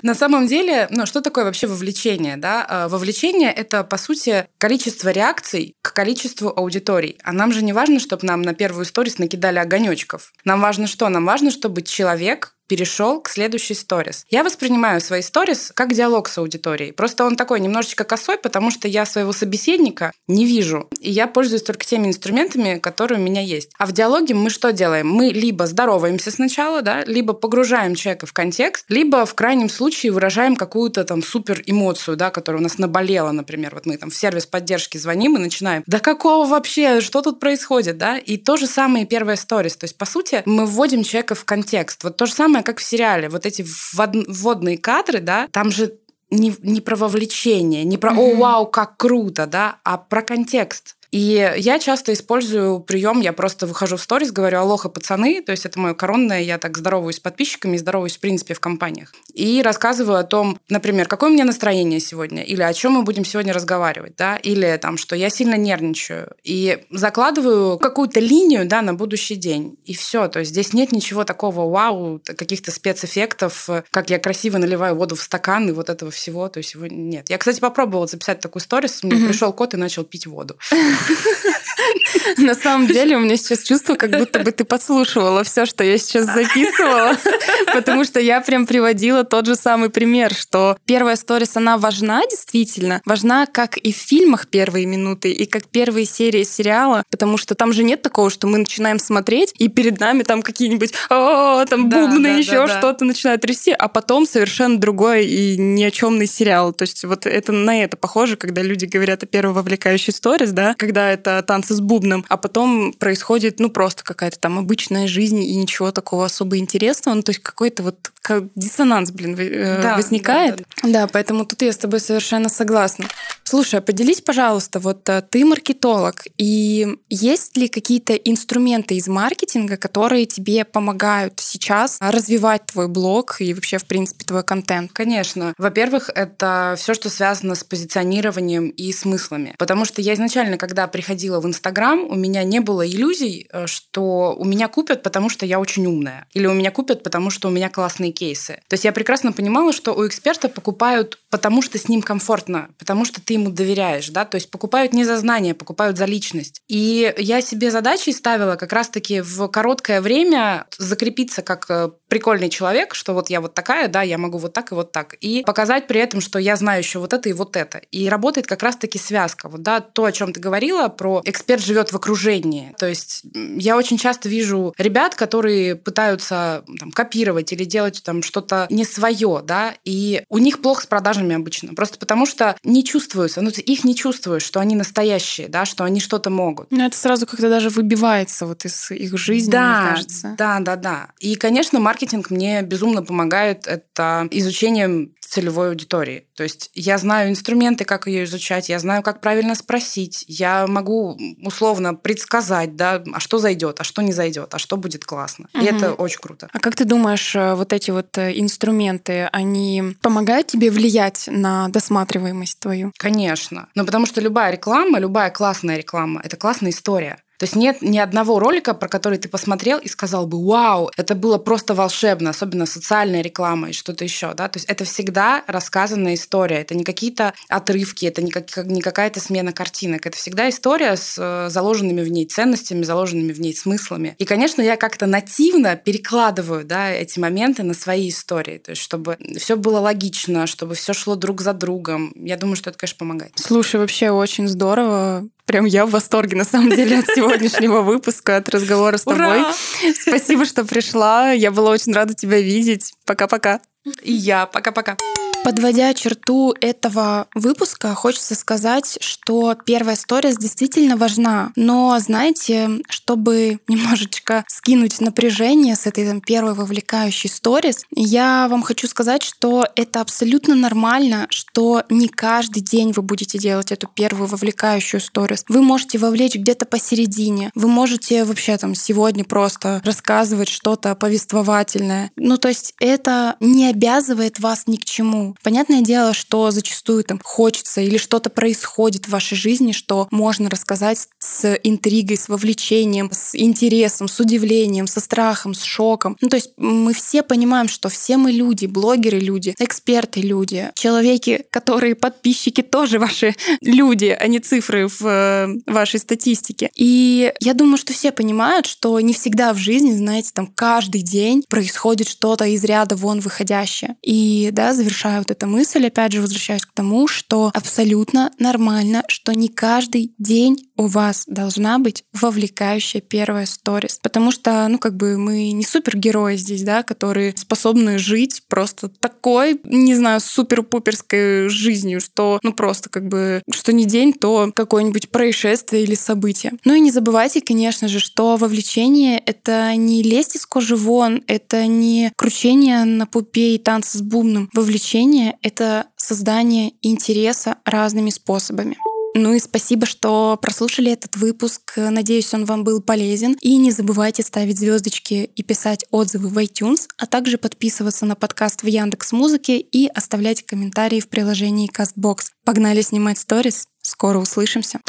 На 0.02 0.14
самом 0.14 0.47
деле, 0.47 0.88
ну, 0.90 1.07
что 1.07 1.21
такое 1.21 1.45
вообще 1.45 1.66
вовлечение? 1.66 2.37
Да? 2.37 2.66
А, 2.69 2.88
Вовлечение– 2.88 3.52
это, 3.57 3.85
по 3.85 3.97
сути, 3.97 4.47
количество 4.59 5.11
реакций 5.11 5.75
к 5.81 5.92
количеству 5.92 6.52
аудиторий. 6.54 7.19
А 7.23 7.33
нам 7.33 7.52
же 7.52 7.62
не 7.62 7.73
важно, 7.73 8.00
чтобы 8.00 8.26
нам 8.26 8.42
на 8.42 8.54
первую 8.54 8.85
сторис 8.85 9.19
накидали 9.19 9.59
огонечков. 9.59 10.33
Нам 10.45 10.61
важно 10.61 10.87
что? 10.87 11.09
Нам 11.09 11.25
важно, 11.25 11.50
чтобы 11.50 11.83
человек 11.83 12.54
перешел 12.66 13.21
к 13.21 13.28
следующей 13.28 13.75
сторис. 13.75 14.25
Я 14.31 14.45
воспринимаю 14.45 15.00
свои 15.00 15.23
сторис 15.23 15.73
как 15.75 15.92
диалог 15.92 16.28
с 16.28 16.38
аудиторией. 16.38 16.92
Просто 16.92 17.25
он 17.25 17.37
такой 17.37 17.61
немножечко 17.61 18.04
косой, 18.04 18.38
потому 18.38 18.71
что 18.71 18.88
я 18.88 19.07
своего 19.07 19.33
собеседника 19.33 20.12
не 20.28 20.47
вижу. 20.47 20.88
И 21.00 21.11
я 21.11 21.26
пользуюсь 21.26 21.62
только 21.62 21.85
теми 21.85 22.09
инструментами, 22.09 22.78
которые 22.78 23.21
у 23.21 23.23
меня 23.23 23.40
есть. 23.40 23.71
А 23.78 23.87
в 23.87 23.92
диалоге 23.92 24.35
мы 24.35 24.50
что 24.50 24.73
делаем? 24.73 25.09
Мы 25.09 25.28
либо 25.28 25.66
здороваемся 25.66 26.31
сначала, 26.31 26.83
да, 26.83 27.04
либо 27.04 27.33
погружаем 27.33 27.95
человека 27.95 28.26
в 28.26 28.33
контекст, 28.33 28.87
либо 28.88 29.26
в 29.26 29.35
крайнем 29.35 29.69
случае 29.69 30.12
выражаем 30.12 30.57
какую-то 30.57 31.04
там 31.04 31.23
супер 31.23 31.62
эмоцию, 31.66 32.16
да, 32.16 32.31
которая 32.31 32.61
у 32.61 32.62
нас 32.62 32.78
наболела, 32.78 33.33
например. 33.33 33.75
Вот 33.75 33.87
мы 33.87 33.97
там 33.97 34.11
в 34.11 34.14
сервис 34.14 34.47
поддержки 34.47 34.99
звоним 34.99 35.37
и 35.37 35.40
начинаем. 35.40 35.83
Да 35.87 35.99
какого 35.99 36.47
вообще? 36.47 37.00
Что 37.00 37.23
тут 37.23 37.40
происходит, 37.40 37.99
да? 37.99 38.19
И 38.19 38.37
то 38.37 38.57
же 38.57 38.66
самое 38.66 39.07
первая 39.07 39.37
сторис. 39.37 39.76
То 39.76 39.85
есть, 39.85 39.97
по 39.97 40.04
сути, 40.04 40.42
мы 40.47 40.66
вводим 40.66 41.02
человека 41.02 41.35
в 41.35 41.45
контекст. 41.45 42.04
Вот 42.04 42.16
то 42.16 42.26
же 42.26 42.33
самое, 42.33 42.51
как 42.61 42.78
в 42.78 42.82
сериале. 42.82 43.30
Вот 43.30 43.47
эти 43.47 43.64
вводные 43.94 44.76
кадры, 44.76 45.21
да, 45.21 45.49
там 45.50 45.71
же 45.71 45.94
не, 46.30 46.54
не 46.61 46.80
про 46.82 46.97
вовлечение, 46.97 47.85
не 47.85 47.97
про 47.97 48.12
«О, 48.12 48.35
вау, 48.37 48.66
как 48.66 48.99
круто», 48.99 49.47
да, 49.47 49.76
а 49.85 49.97
про 49.97 50.23
контекст. 50.23 50.97
И 51.12 51.52
я 51.57 51.78
часто 51.78 52.14
использую 52.14 52.81
прием, 52.81 53.21
я 53.21 53.35
просто 53.35 53.66
выхожу 53.66 53.99
в 53.99 54.02
сторис, 54.02 54.33
говорю 54.33 54.61
«Алоха, 54.61 54.88
пацаны», 54.88 55.42
то 55.42 55.52
есть 55.52 55.66
это 55.66 55.78
мое 55.78 55.92
коронное, 55.92 56.40
я 56.40 56.57
так 56.57 56.78
здороваюсь 56.78 57.16
с 57.16 57.21
подписчиками 57.21 57.76
здороваюсь 57.76 58.16
в 58.16 58.21
принципе 58.21 58.54
в 58.54 58.61
компаниях. 58.61 59.12
И 59.35 59.61
рассказываю 59.62 60.19
о 60.19 60.25
том, 60.25 60.59
например, 60.71 61.07
какое 61.07 61.28
у 61.28 61.33
меня 61.35 61.45
настроение 61.45 62.00
сегодня, 62.00 62.42
или 62.42 62.62
о 62.62 62.73
чем 62.73 62.92
мы 62.92 63.02
будем 63.02 63.26
сегодня 63.26 63.52
разговаривать, 63.52 64.16
да, 64.16 64.37
или 64.37 64.78
там, 64.81 64.97
что 64.97 65.14
я 65.14 65.28
сильно 65.28 65.57
нервничаю. 65.57 66.33
И 66.45 66.85
закладываю 66.90 67.78
какую-то 67.78 68.19
линию, 68.19 68.66
да, 68.66 68.81
на 68.81 68.95
будущий 68.95 69.37
день. 69.37 69.76
И 69.85 69.95
все, 69.95 70.28
то 70.28 70.38
есть 70.38 70.52
здесь 70.52 70.73
нет 70.73 70.92
ничего 70.92 71.25
такого 71.25 71.71
вау, 71.71 72.23
каких-то 72.25 72.71
спецэффектов, 72.71 73.69
как 73.90 74.09
я 74.09 74.19
красиво 74.19 74.57
наливаю 74.57 74.95
воду 74.95 75.14
в 75.14 75.21
стакан 75.21 75.69
и 75.69 75.73
вот 75.73 75.90
этого 75.90 76.11
всего, 76.11 76.49
то 76.49 76.57
есть 76.57 76.73
его 76.73 76.87
нет. 76.87 77.28
Я, 77.28 77.37
кстати, 77.37 77.61
попробовала 77.61 78.07
записать 78.07 78.40
такую 78.40 78.62
сторис, 78.62 79.02
мне 79.02 79.26
пришел 79.26 79.52
кот 79.52 79.75
и 79.75 79.76
начал 79.76 80.04
пить 80.04 80.26
воду. 80.26 80.57
На 82.38 82.54
самом 82.54 82.87
деле 82.87 83.16
у 83.16 83.21
меня 83.21 83.37
сейчас 83.37 83.62
чувство, 83.62 83.94
как 83.94 84.11
будто 84.11 84.40
бы 84.40 84.52
ты 84.52 84.64
подслушивала 84.64 85.44
все, 85.44 85.66
что 85.66 85.85
я 85.85 85.99
сейчас 85.99 86.26
записывала, 86.26 87.16
потому 87.75 88.04
что 88.04 88.21
я 88.21 88.40
прям 88.40 88.66
приводила 88.66 89.25
тот 89.25 89.47
же 89.47 89.56
самый 89.56 89.90
пример, 89.90 90.35
что 90.35 90.76
первая 90.87 91.16
сторис, 91.16 91.56
она 91.56 91.78
важна 91.78 92.23
действительно, 92.30 93.00
важна 93.04 93.47
как 93.47 93.76
и 93.76 93.92
в 93.92 93.97
фильмах 93.97 94.49
первые 94.49 94.87
минуты, 94.87 95.32
и 95.32 95.47
как 95.47 95.68
первые 95.68 96.06
серии 96.06 96.44
сериала, 96.44 97.04
потому 97.11 97.37
что 97.37 97.54
там 97.54 97.73
же 97.73 97.82
нет 97.85 98.02
такого, 98.02 98.30
что 98.30 98.47
мы 98.47 98.59
начинаем 98.59 98.99
смотреть, 98.99 99.54
и 99.59 99.68
перед 99.68 100.00
нами 100.00 100.23
там 100.23 100.42
какие-нибудь 100.42 100.92
там 101.09 101.88
бубны, 101.88 102.26
еще 102.38 102.66
что-то 102.66 103.04
начинают 103.04 103.42
трясти, 103.42 103.73
а 103.73 103.88
потом 103.88 104.26
совершенно 104.26 104.78
другой 104.78 105.26
и 105.26 105.56
ни 105.56 105.82
о 105.85 105.90
чемный 105.90 106.26
сериал. 106.26 106.73
То 106.73 106.82
есть 106.82 107.04
вот 107.04 107.26
это 107.26 107.52
на 107.52 107.82
это 107.82 107.97
похоже, 107.97 108.37
когда 108.37 108.62
люди 108.62 108.85
говорят 108.85 109.23
о 109.23 109.26
первой 109.26 109.54
вовлекающей 109.54 110.12
сторис, 110.12 110.52
да, 110.52 110.75
когда 110.78 110.91
когда 110.92 111.11
это 111.11 111.42
танцы 111.42 111.72
с 111.72 111.80
бубном, 111.80 112.22
а 112.28 112.37
потом 112.37 112.92
происходит, 112.92 113.61
ну, 113.61 113.70
просто 113.70 114.04
какая-то 114.04 114.38
там 114.38 114.58
обычная 114.58 115.06
жизнь 115.06 115.42
и 115.42 115.56
ничего 115.56 115.90
такого 115.90 116.26
особо 116.26 116.58
интересного. 116.58 117.14
Ну, 117.14 117.22
то 117.22 117.30
есть 117.30 117.42
какой-то 117.42 117.82
вот 117.82 118.12
диссонанс, 118.54 119.11
блин, 119.11 119.34
э, 119.38 119.80
да, 119.82 119.96
возникает. 119.96 120.56
Да, 120.56 120.64
да. 120.82 120.88
да, 120.88 121.06
поэтому 121.06 121.46
тут 121.46 121.62
я 121.62 121.72
с 121.72 121.78
тобой 121.78 122.00
совершенно 122.00 122.50
согласна. 122.50 123.06
Слушай, 123.44 123.80
а 123.80 123.82
поделись, 123.82 124.20
пожалуйста, 124.20 124.80
вот 124.80 125.08
э, 125.08 125.22
ты 125.22 125.44
маркетолог, 125.44 126.25
и 126.37 126.99
есть 127.08 127.56
ли 127.56 127.68
какие-то 127.68 128.14
инструменты 128.14 128.94
из 128.94 129.08
маркетинга, 129.08 129.76
которые 129.76 130.26
тебе 130.26 130.64
помогают 130.64 131.40
сейчас 131.40 131.96
развивать 132.00 132.66
твой 132.66 132.88
блог 132.88 133.40
и 133.40 133.54
вообще, 133.54 133.78
в 133.78 133.87
принципе, 133.87 134.25
твой 134.25 134.44
контент? 134.44 134.92
Конечно. 134.92 135.54
Во-первых, 135.58 136.11
это 136.14 136.75
все, 136.76 136.94
что 136.94 137.08
связано 137.08 137.54
с 137.54 137.64
позиционированием 137.64 138.68
и 138.68 138.92
смыслами. 138.92 139.54
Потому 139.58 139.84
что 139.84 140.00
я 140.00 140.14
изначально, 140.14 140.58
когда 140.58 140.81
приходила 140.86 141.40
в 141.40 141.46
Инстаграм, 141.46 142.04
у 142.04 142.14
меня 142.14 142.42
не 142.44 142.60
было 142.60 142.86
иллюзий, 142.86 143.48
э, 143.52 143.66
что 143.66 144.34
у 144.38 144.44
меня 144.44 144.68
купят, 144.68 145.02
потому 145.02 145.28
что 145.28 145.46
я 145.46 145.60
очень 145.60 145.86
умная. 145.86 146.26
Или 146.34 146.46
у 146.46 146.52
меня 146.52 146.70
купят, 146.70 147.02
потому 147.02 147.30
что 147.30 147.48
у 147.48 147.50
меня 147.50 147.68
классные 147.68 148.12
кейсы. 148.12 148.60
То 148.68 148.74
есть 148.74 148.84
я 148.84 148.92
прекрасно 148.92 149.32
понимала, 149.32 149.72
что 149.72 149.92
у 149.92 150.06
эксперта 150.06 150.48
покупают, 150.48 151.18
потому 151.30 151.62
что 151.62 151.78
с 151.78 151.88
ним 151.88 152.02
комфортно, 152.02 152.68
потому 152.78 153.04
что 153.04 153.20
ты 153.20 153.34
ему 153.34 153.50
доверяешь, 153.50 154.08
да, 154.10 154.24
то 154.24 154.36
есть 154.36 154.50
покупают 154.50 154.92
не 154.92 155.04
за 155.04 155.16
знания, 155.16 155.54
покупают 155.54 155.96
за 155.96 156.04
личность. 156.04 156.62
И 156.68 157.14
я 157.18 157.40
себе 157.40 157.70
задачей 157.70 158.12
ставила 158.12 158.57
как 158.57 158.72
раз-таки 158.72 159.20
в 159.20 159.48
короткое 159.48 160.00
время 160.00 160.66
закрепиться 160.78 161.42
как 161.42 161.66
э, 161.68 161.90
прикольный 162.09 162.50
человек, 162.50 162.94
что 162.94 163.14
вот 163.14 163.30
я 163.30 163.40
вот 163.40 163.54
такая, 163.54 163.88
да, 163.88 164.02
я 164.02 164.18
могу 164.18 164.38
вот 164.38 164.52
так 164.52 164.72
и 164.72 164.74
вот 164.74 164.92
так. 164.92 165.14
И 165.20 165.42
показать 165.46 165.87
при 165.87 166.00
этом, 166.00 166.20
что 166.20 166.38
я 166.38 166.57
знаю 166.57 166.80
еще 166.80 166.98
вот 166.98 167.12
это 167.12 167.28
и 167.28 167.33
вот 167.33 167.57
это. 167.57 167.78
И 167.90 168.09
работает 168.09 168.46
как 168.46 168.62
раз-таки 168.62 168.98
связка. 168.98 169.48
Вот, 169.48 169.62
да, 169.62 169.80
то, 169.80 170.04
о 170.04 170.12
чем 170.12 170.33
ты 170.33 170.40
говорила, 170.62 170.88
про 170.88 171.22
эксперт 171.25 171.62
живет 171.62 171.92
в 171.92 171.96
окружении. 171.96 172.75
То 172.79 172.88
есть 172.88 173.22
я 173.35 173.77
очень 173.77 173.98
часто 173.98 174.29
вижу 174.29 174.72
ребят, 174.79 175.14
которые 175.14 175.77
пытаются 175.77 176.64
там, 176.79 176.92
копировать 176.92 177.53
или 177.53 177.64
делать 177.64 178.03
там 178.05 178.22
что-то 178.22 178.66
не 178.70 178.85
свое, 178.85 179.42
да, 179.44 179.75
и 179.85 180.22
у 180.29 180.38
них 180.38 180.61
плохо 180.61 180.83
с 180.83 180.87
продажами 180.87 181.35
обычно. 181.35 181.75
Просто 181.75 181.98
потому 181.98 182.27
что 182.27 182.57
не 182.62 182.85
чувствуется, 182.85 183.40
ну, 183.40 183.51
их 183.51 183.85
не 183.85 183.94
чувствуешь, 183.94 184.42
что 184.42 184.61
они 184.61 184.77
настоящие, 184.77 185.48
да, 185.48 185.64
что 185.64 185.85
они 185.85 186.01
что-то 186.01 186.31
могут. 186.31 186.70
Ну, 186.70 186.85
это 186.87 186.96
сразу 186.96 187.27
как-то 187.27 187.48
даже 187.48 187.68
выбивается 187.68 188.46
вот 188.46 188.64
из 188.64 188.90
их 188.90 189.16
жизни, 189.18 189.51
да, 189.51 189.81
мне 189.81 189.90
кажется. 189.90 190.35
Да, 190.38 190.61
да, 190.61 190.77
да. 190.77 191.09
И, 191.18 191.35
конечно, 191.35 191.81
маркетинг 191.81 192.31
мне 192.31 192.62
безумно 192.62 193.03
помогает. 193.03 193.66
Это 193.66 194.29
изучением 194.31 195.14
целевой 195.33 195.71
аудитории. 195.71 196.27
То 196.37 196.42
есть 196.42 196.71
я 196.75 196.99
знаю 196.99 197.31
инструменты, 197.31 197.85
как 197.85 198.07
ее 198.07 198.25
изучать, 198.25 198.68
я 198.68 198.79
знаю, 198.79 199.03
как 199.03 199.23
правильно 199.23 199.55
спросить, 199.55 200.27
я 200.29 200.66
могу 200.66 201.18
условно 201.42 201.95
предсказать, 201.95 202.77
да, 202.77 203.03
а 203.14 203.18
что 203.18 203.38
зайдет, 203.38 203.81
а 203.81 203.85
что 203.85 204.03
не 204.03 204.12
зайдет, 204.12 204.53
а 204.53 204.59
что 204.59 204.77
будет 204.77 205.07
классно. 205.07 205.49
Угу. 205.55 205.64
И 205.64 205.66
это 205.66 205.95
очень 205.95 206.21
круто. 206.21 206.51
А 206.53 206.59
как 206.59 206.77
ты 206.77 206.85
думаешь, 206.85 207.35
э, 207.35 207.55
вот 207.55 207.73
эти 207.73 207.90
вот 207.90 208.18
э, 208.18 208.38
инструменты, 208.38 209.31
они 209.33 209.97
помогают 210.03 210.49
тебе 210.49 210.71
влиять 210.71 211.25
на 211.29 211.68
досматриваемость 211.68 212.61
твою? 212.61 212.92
Конечно. 212.99 213.68
Ну, 213.75 213.87
потому 213.87 214.05
что 214.05 214.21
любая 214.21 214.53
реклама, 214.53 214.99
любая 214.99 215.31
классная 215.31 215.79
реклама— 215.79 216.21
это 216.25 216.37
классная 216.37 216.73
история. 216.73 217.21
То 217.42 217.44
есть 217.46 217.57
нет 217.57 217.83
ни 217.83 217.98
одного 217.98 218.38
ролика, 218.38 218.72
про 218.72 218.87
который 218.87 219.18
ты 219.18 219.28
посмотрел 219.28 219.78
и 219.78 219.88
сказал 219.88 220.28
бы, 220.28 220.46
вау, 220.46 220.92
это 220.96 221.16
было 221.16 221.38
просто 221.38 221.74
волшебно, 221.74 222.31
особенно 222.31 222.66
социальная 222.66 223.20
реклама 223.20 223.70
и 223.70 223.72
что-то 223.72 224.05
еще. 224.05 224.33
Да? 224.35 224.46
То 224.48 224.59
есть 224.61 224.68
это 224.68 224.85
всегда 224.85 225.42
рассказанная 225.48 226.14
история. 226.14 226.61
Это 226.61 226.76
не 226.76 226.85
какие-то 226.85 227.35
отрывки, 227.48 228.07
это 228.07 228.22
не, 228.22 228.31
как, 228.31 228.59
не 228.59 228.81
какая-то 228.81 229.18
смена 229.18 229.50
картинок. 229.50 230.07
Это 230.07 230.16
всегда 230.16 230.48
история 230.48 230.96
с 230.96 231.16
э, 231.18 231.50
заложенными 231.50 232.02
в 232.02 232.12
ней 232.12 232.26
ценностями, 232.26 232.85
заложенными 232.85 233.33
в 233.33 233.40
ней 233.40 233.57
смыслами. 233.57 234.14
И, 234.18 234.24
конечно, 234.24 234.62
я 234.62 234.76
как-то 234.76 235.07
нативно 235.07 235.74
перекладываю 235.74 236.64
да, 236.64 236.92
эти 236.92 237.18
моменты 237.18 237.64
на 237.64 237.74
свои 237.74 238.11
истории. 238.11 238.59
То 238.59 238.70
есть 238.70 238.83
чтобы 238.83 239.18
все 239.37 239.57
было 239.57 239.81
логично, 239.81 240.46
чтобы 240.46 240.76
все 240.76 240.92
шло 240.92 241.16
друг 241.16 241.40
за 241.40 241.55
другом. 241.55 242.12
Я 242.14 242.37
думаю, 242.37 242.55
что 242.55 242.70
это, 242.70 242.78
конечно, 242.78 242.98
помогает. 242.98 243.33
Слушай, 243.35 243.81
вообще 243.81 244.11
очень 244.11 244.46
здорово. 244.46 245.26
Прям 245.46 245.64
я 245.64 245.87
в 245.87 245.90
восторге, 245.90 246.37
на 246.37 246.44
самом 246.44 246.70
деле, 246.70 247.00
от 247.00 247.07
сегодняшнего 247.07 247.83
выпуска, 247.83 248.37
от 248.37 248.48
разговора 248.48 248.96
с 248.96 249.02
тобой. 249.02 249.40
Ура! 249.40 249.52
Спасибо, 250.00 250.44
что 250.44 250.64
пришла. 250.64 251.33
Я 251.33 251.50
была 251.50 251.70
очень 251.70 251.92
рада 251.92 252.14
тебя 252.14 252.40
видеть. 252.40 252.92
Пока-пока. 253.05 253.61
И 254.02 254.12
я. 254.12 254.46
Пока-пока. 254.46 254.96
Подводя 255.44 255.92
черту 255.92 256.55
этого 256.61 257.26
выпуска, 257.35 257.96
хочется 257.96 258.37
сказать, 258.37 258.98
что 259.00 259.57
первая 259.66 259.96
сторис 259.96 260.37
действительно 260.37 260.96
важна. 260.96 261.50
Но, 261.57 261.98
знаете, 261.98 262.70
чтобы 262.88 263.59
немножечко 263.68 264.44
скинуть 264.46 265.00
напряжение 265.00 265.74
с 265.74 265.87
этой 265.87 266.07
там, 266.07 266.20
первой 266.20 266.55
вовлекающей 266.55 267.28
сторис, 267.28 267.85
я 267.90 268.46
вам 268.48 268.62
хочу 268.62 268.87
сказать, 268.87 269.24
что 269.24 269.66
это 269.74 270.00
абсолютно 270.00 270.55
нормально, 270.55 271.26
что 271.28 271.83
не 271.90 272.07
каждый 272.07 272.61
день 272.61 272.92
вы 272.92 273.02
будете 273.02 273.37
делать 273.37 273.72
эту 273.72 273.88
первую 273.88 274.28
вовлекающую 274.28 275.00
сторис. 275.00 275.44
Вы 275.48 275.61
можете 275.62 275.98
вовлечь 275.98 276.37
где-то 276.37 276.66
посередине. 276.66 277.50
Вы 277.57 277.66
можете 277.66 278.24
вообще 278.24 278.57
там 278.59 278.76
сегодня 278.76 279.24
просто 279.24 279.83
рассказывать 279.85 280.48
что-то 280.48 280.94
повествовательное. 280.94 282.12
Ну, 282.14 282.38
то 282.38 282.46
есть 282.46 282.74
это 282.78 283.35
не 283.40 283.68
обязывает 283.68 284.38
вас 284.38 284.68
ни 284.68 284.76
к 284.76 284.85
чему 284.85 285.32
Понятное 285.42 285.81
дело, 285.83 286.14
что 286.14 286.51
зачастую 286.51 287.05
там 287.05 287.21
хочется 287.23 287.81
или 287.81 287.97
что-то 287.97 288.31
происходит 288.31 289.07
в 289.07 289.11
вашей 289.11 289.37
жизни, 289.37 289.73
что 289.73 290.09
можно 290.11 290.51
рассказать 290.51 291.09
с 291.18 291.59
интригой, 291.62 292.16
с 292.16 292.29
вовлечением, 292.29 293.11
с 293.12 293.35
интересом, 293.35 294.09
с 294.09 294.18
удивлением, 294.21 294.87
со 294.87 295.01
страхом, 295.01 295.55
с 295.55 295.62
шоком. 295.62 296.16
Ну, 296.21 296.29
то 296.29 296.37
есть 296.37 296.53
мы 296.57 296.92
все 296.92 297.23
понимаем, 297.23 297.68
что 297.68 297.88
все 297.88 298.16
мы 298.16 298.33
люди, 298.33 298.66
блогеры 298.66 299.18
люди, 299.18 299.55
эксперты 299.59 300.21
люди, 300.21 300.71
человеки, 300.75 301.45
которые 301.51 301.95
подписчики 301.95 302.62
тоже 302.62 302.99
ваши 302.99 303.35
люди, 303.61 304.16
а 304.18 304.27
не 304.27 304.38
цифры 304.38 304.88
в 304.88 305.03
э, 305.03 305.49
вашей 305.66 306.01
статистике. 306.01 306.71
И 306.75 307.33
я 307.40 307.55
думаю, 307.55 307.77
что 307.77 307.92
все 307.92 308.12
понимают, 308.12 308.66
что 308.66 308.99
не 309.01 309.14
всегда 309.14 309.53
в 309.53 309.59
жизни, 309.59 309.92
знаете, 309.92 310.31
там 310.35 310.47
каждый 310.47 311.03
день 311.03 311.45
происходит 311.49 312.09
что-то 312.09 312.45
из 312.45 312.64
ряда 312.64 312.97
вон 312.97 313.21
выходящее. 313.21 313.97
И, 314.03 314.51
да, 314.53 314.75
завершая 314.75 315.21
вот 315.22 315.30
эту 315.30 315.46
мысль, 315.46 315.87
опять 315.87 316.12
же, 316.12 316.20
возвращаюсь 316.20 316.66
к 316.66 316.72
тому, 316.72 317.06
что 317.06 317.50
абсолютно 317.54 318.30
нормально, 318.38 319.04
что 319.08 319.32
не 319.32 319.48
каждый 319.48 320.12
день 320.18 320.68
у 320.76 320.87
вас 320.87 321.24
должна 321.26 321.78
быть 321.78 322.02
вовлекающая 322.12 323.00
первая 323.00 323.46
сторис. 323.46 323.98
Потому 324.02 324.32
что, 324.32 324.66
ну, 324.68 324.78
как 324.78 324.96
бы 324.96 325.16
мы 325.16 325.52
не 325.52 325.64
супергерои 325.64 326.37
здесь, 326.37 326.62
да, 326.62 326.82
которые 326.82 327.35
способны 327.37 327.98
жить 327.98 328.42
просто 328.48 328.88
такой, 328.88 329.61
не 329.64 329.94
знаю, 329.94 330.20
супер-пуперской 330.20 331.48
жизнью, 331.48 332.00
что, 332.00 332.40
ну, 332.42 332.52
просто 332.52 332.90
как 332.90 333.06
бы, 333.06 333.42
что 333.50 333.72
не 333.72 333.85
день, 333.85 334.12
то 334.12 334.50
какое-нибудь 334.54 335.11
происшествие 335.11 335.85
или 335.85 335.94
событие. 335.94 336.52
Ну 336.64 336.74
и 336.74 336.80
не 336.80 336.90
забывайте, 336.90 337.40
конечно 337.40 337.88
же, 337.88 338.00
что 338.00 338.37
вовлечение— 338.37 339.18
это 339.26 339.74
не 339.76 340.02
лезть 340.02 340.37
из 340.37 340.46
кожи 340.46 340.76
вон, 340.76 341.22
это 341.26 341.66
не 341.66 342.12
кручение 342.16 342.85
на 342.85 343.06
пупе 343.06 343.54
и 343.54 343.58
танцы 343.58 343.98
с 343.98 344.00
бубном. 344.02 344.50
Вовлечение— 344.52 345.12
это 345.42 345.87
создание 345.96 346.72
интереса 346.83 347.59
разными 347.64 348.11
способами. 348.11 348.77
Ну 349.14 349.35
и 349.35 349.38
спасибо, 349.40 349.85
что 349.85 350.38
прослушали 350.40 350.90
этот 350.90 351.16
выпуск. 351.16 351.75
Надеюсь, 351.77 352.33
он 352.33 352.46
вам 352.46 352.64
был 352.64 352.81
полезен. 352.81 353.37
И 353.42 353.59
не 353.59 353.70
забывайте 353.70 354.22
ставить 354.22 354.59
звездочки 354.59 355.31
и 355.37 355.42
писать 355.42 355.85
отзывы 355.90 356.29
в 356.29 356.38
iTunes, 356.38 356.88
а 356.96 357.07
также 357.07 357.37
подписываться 357.37 358.07
на 358.07 358.16
подкаст 358.16 358.62
в 358.62 358.66
Яндекс 358.66 359.12
Музыке 359.12 359.59
и 359.59 359.87
оставлять 359.87 360.46
комментарии 360.46 361.01
в 361.01 361.09
приложении 361.09 361.70
CastBox. 361.70 362.29
Погнали 362.44 362.81
снимать 362.81 363.18
сторис. 363.18 363.66
Скоро 363.83 364.18
услышимся. 364.18 364.81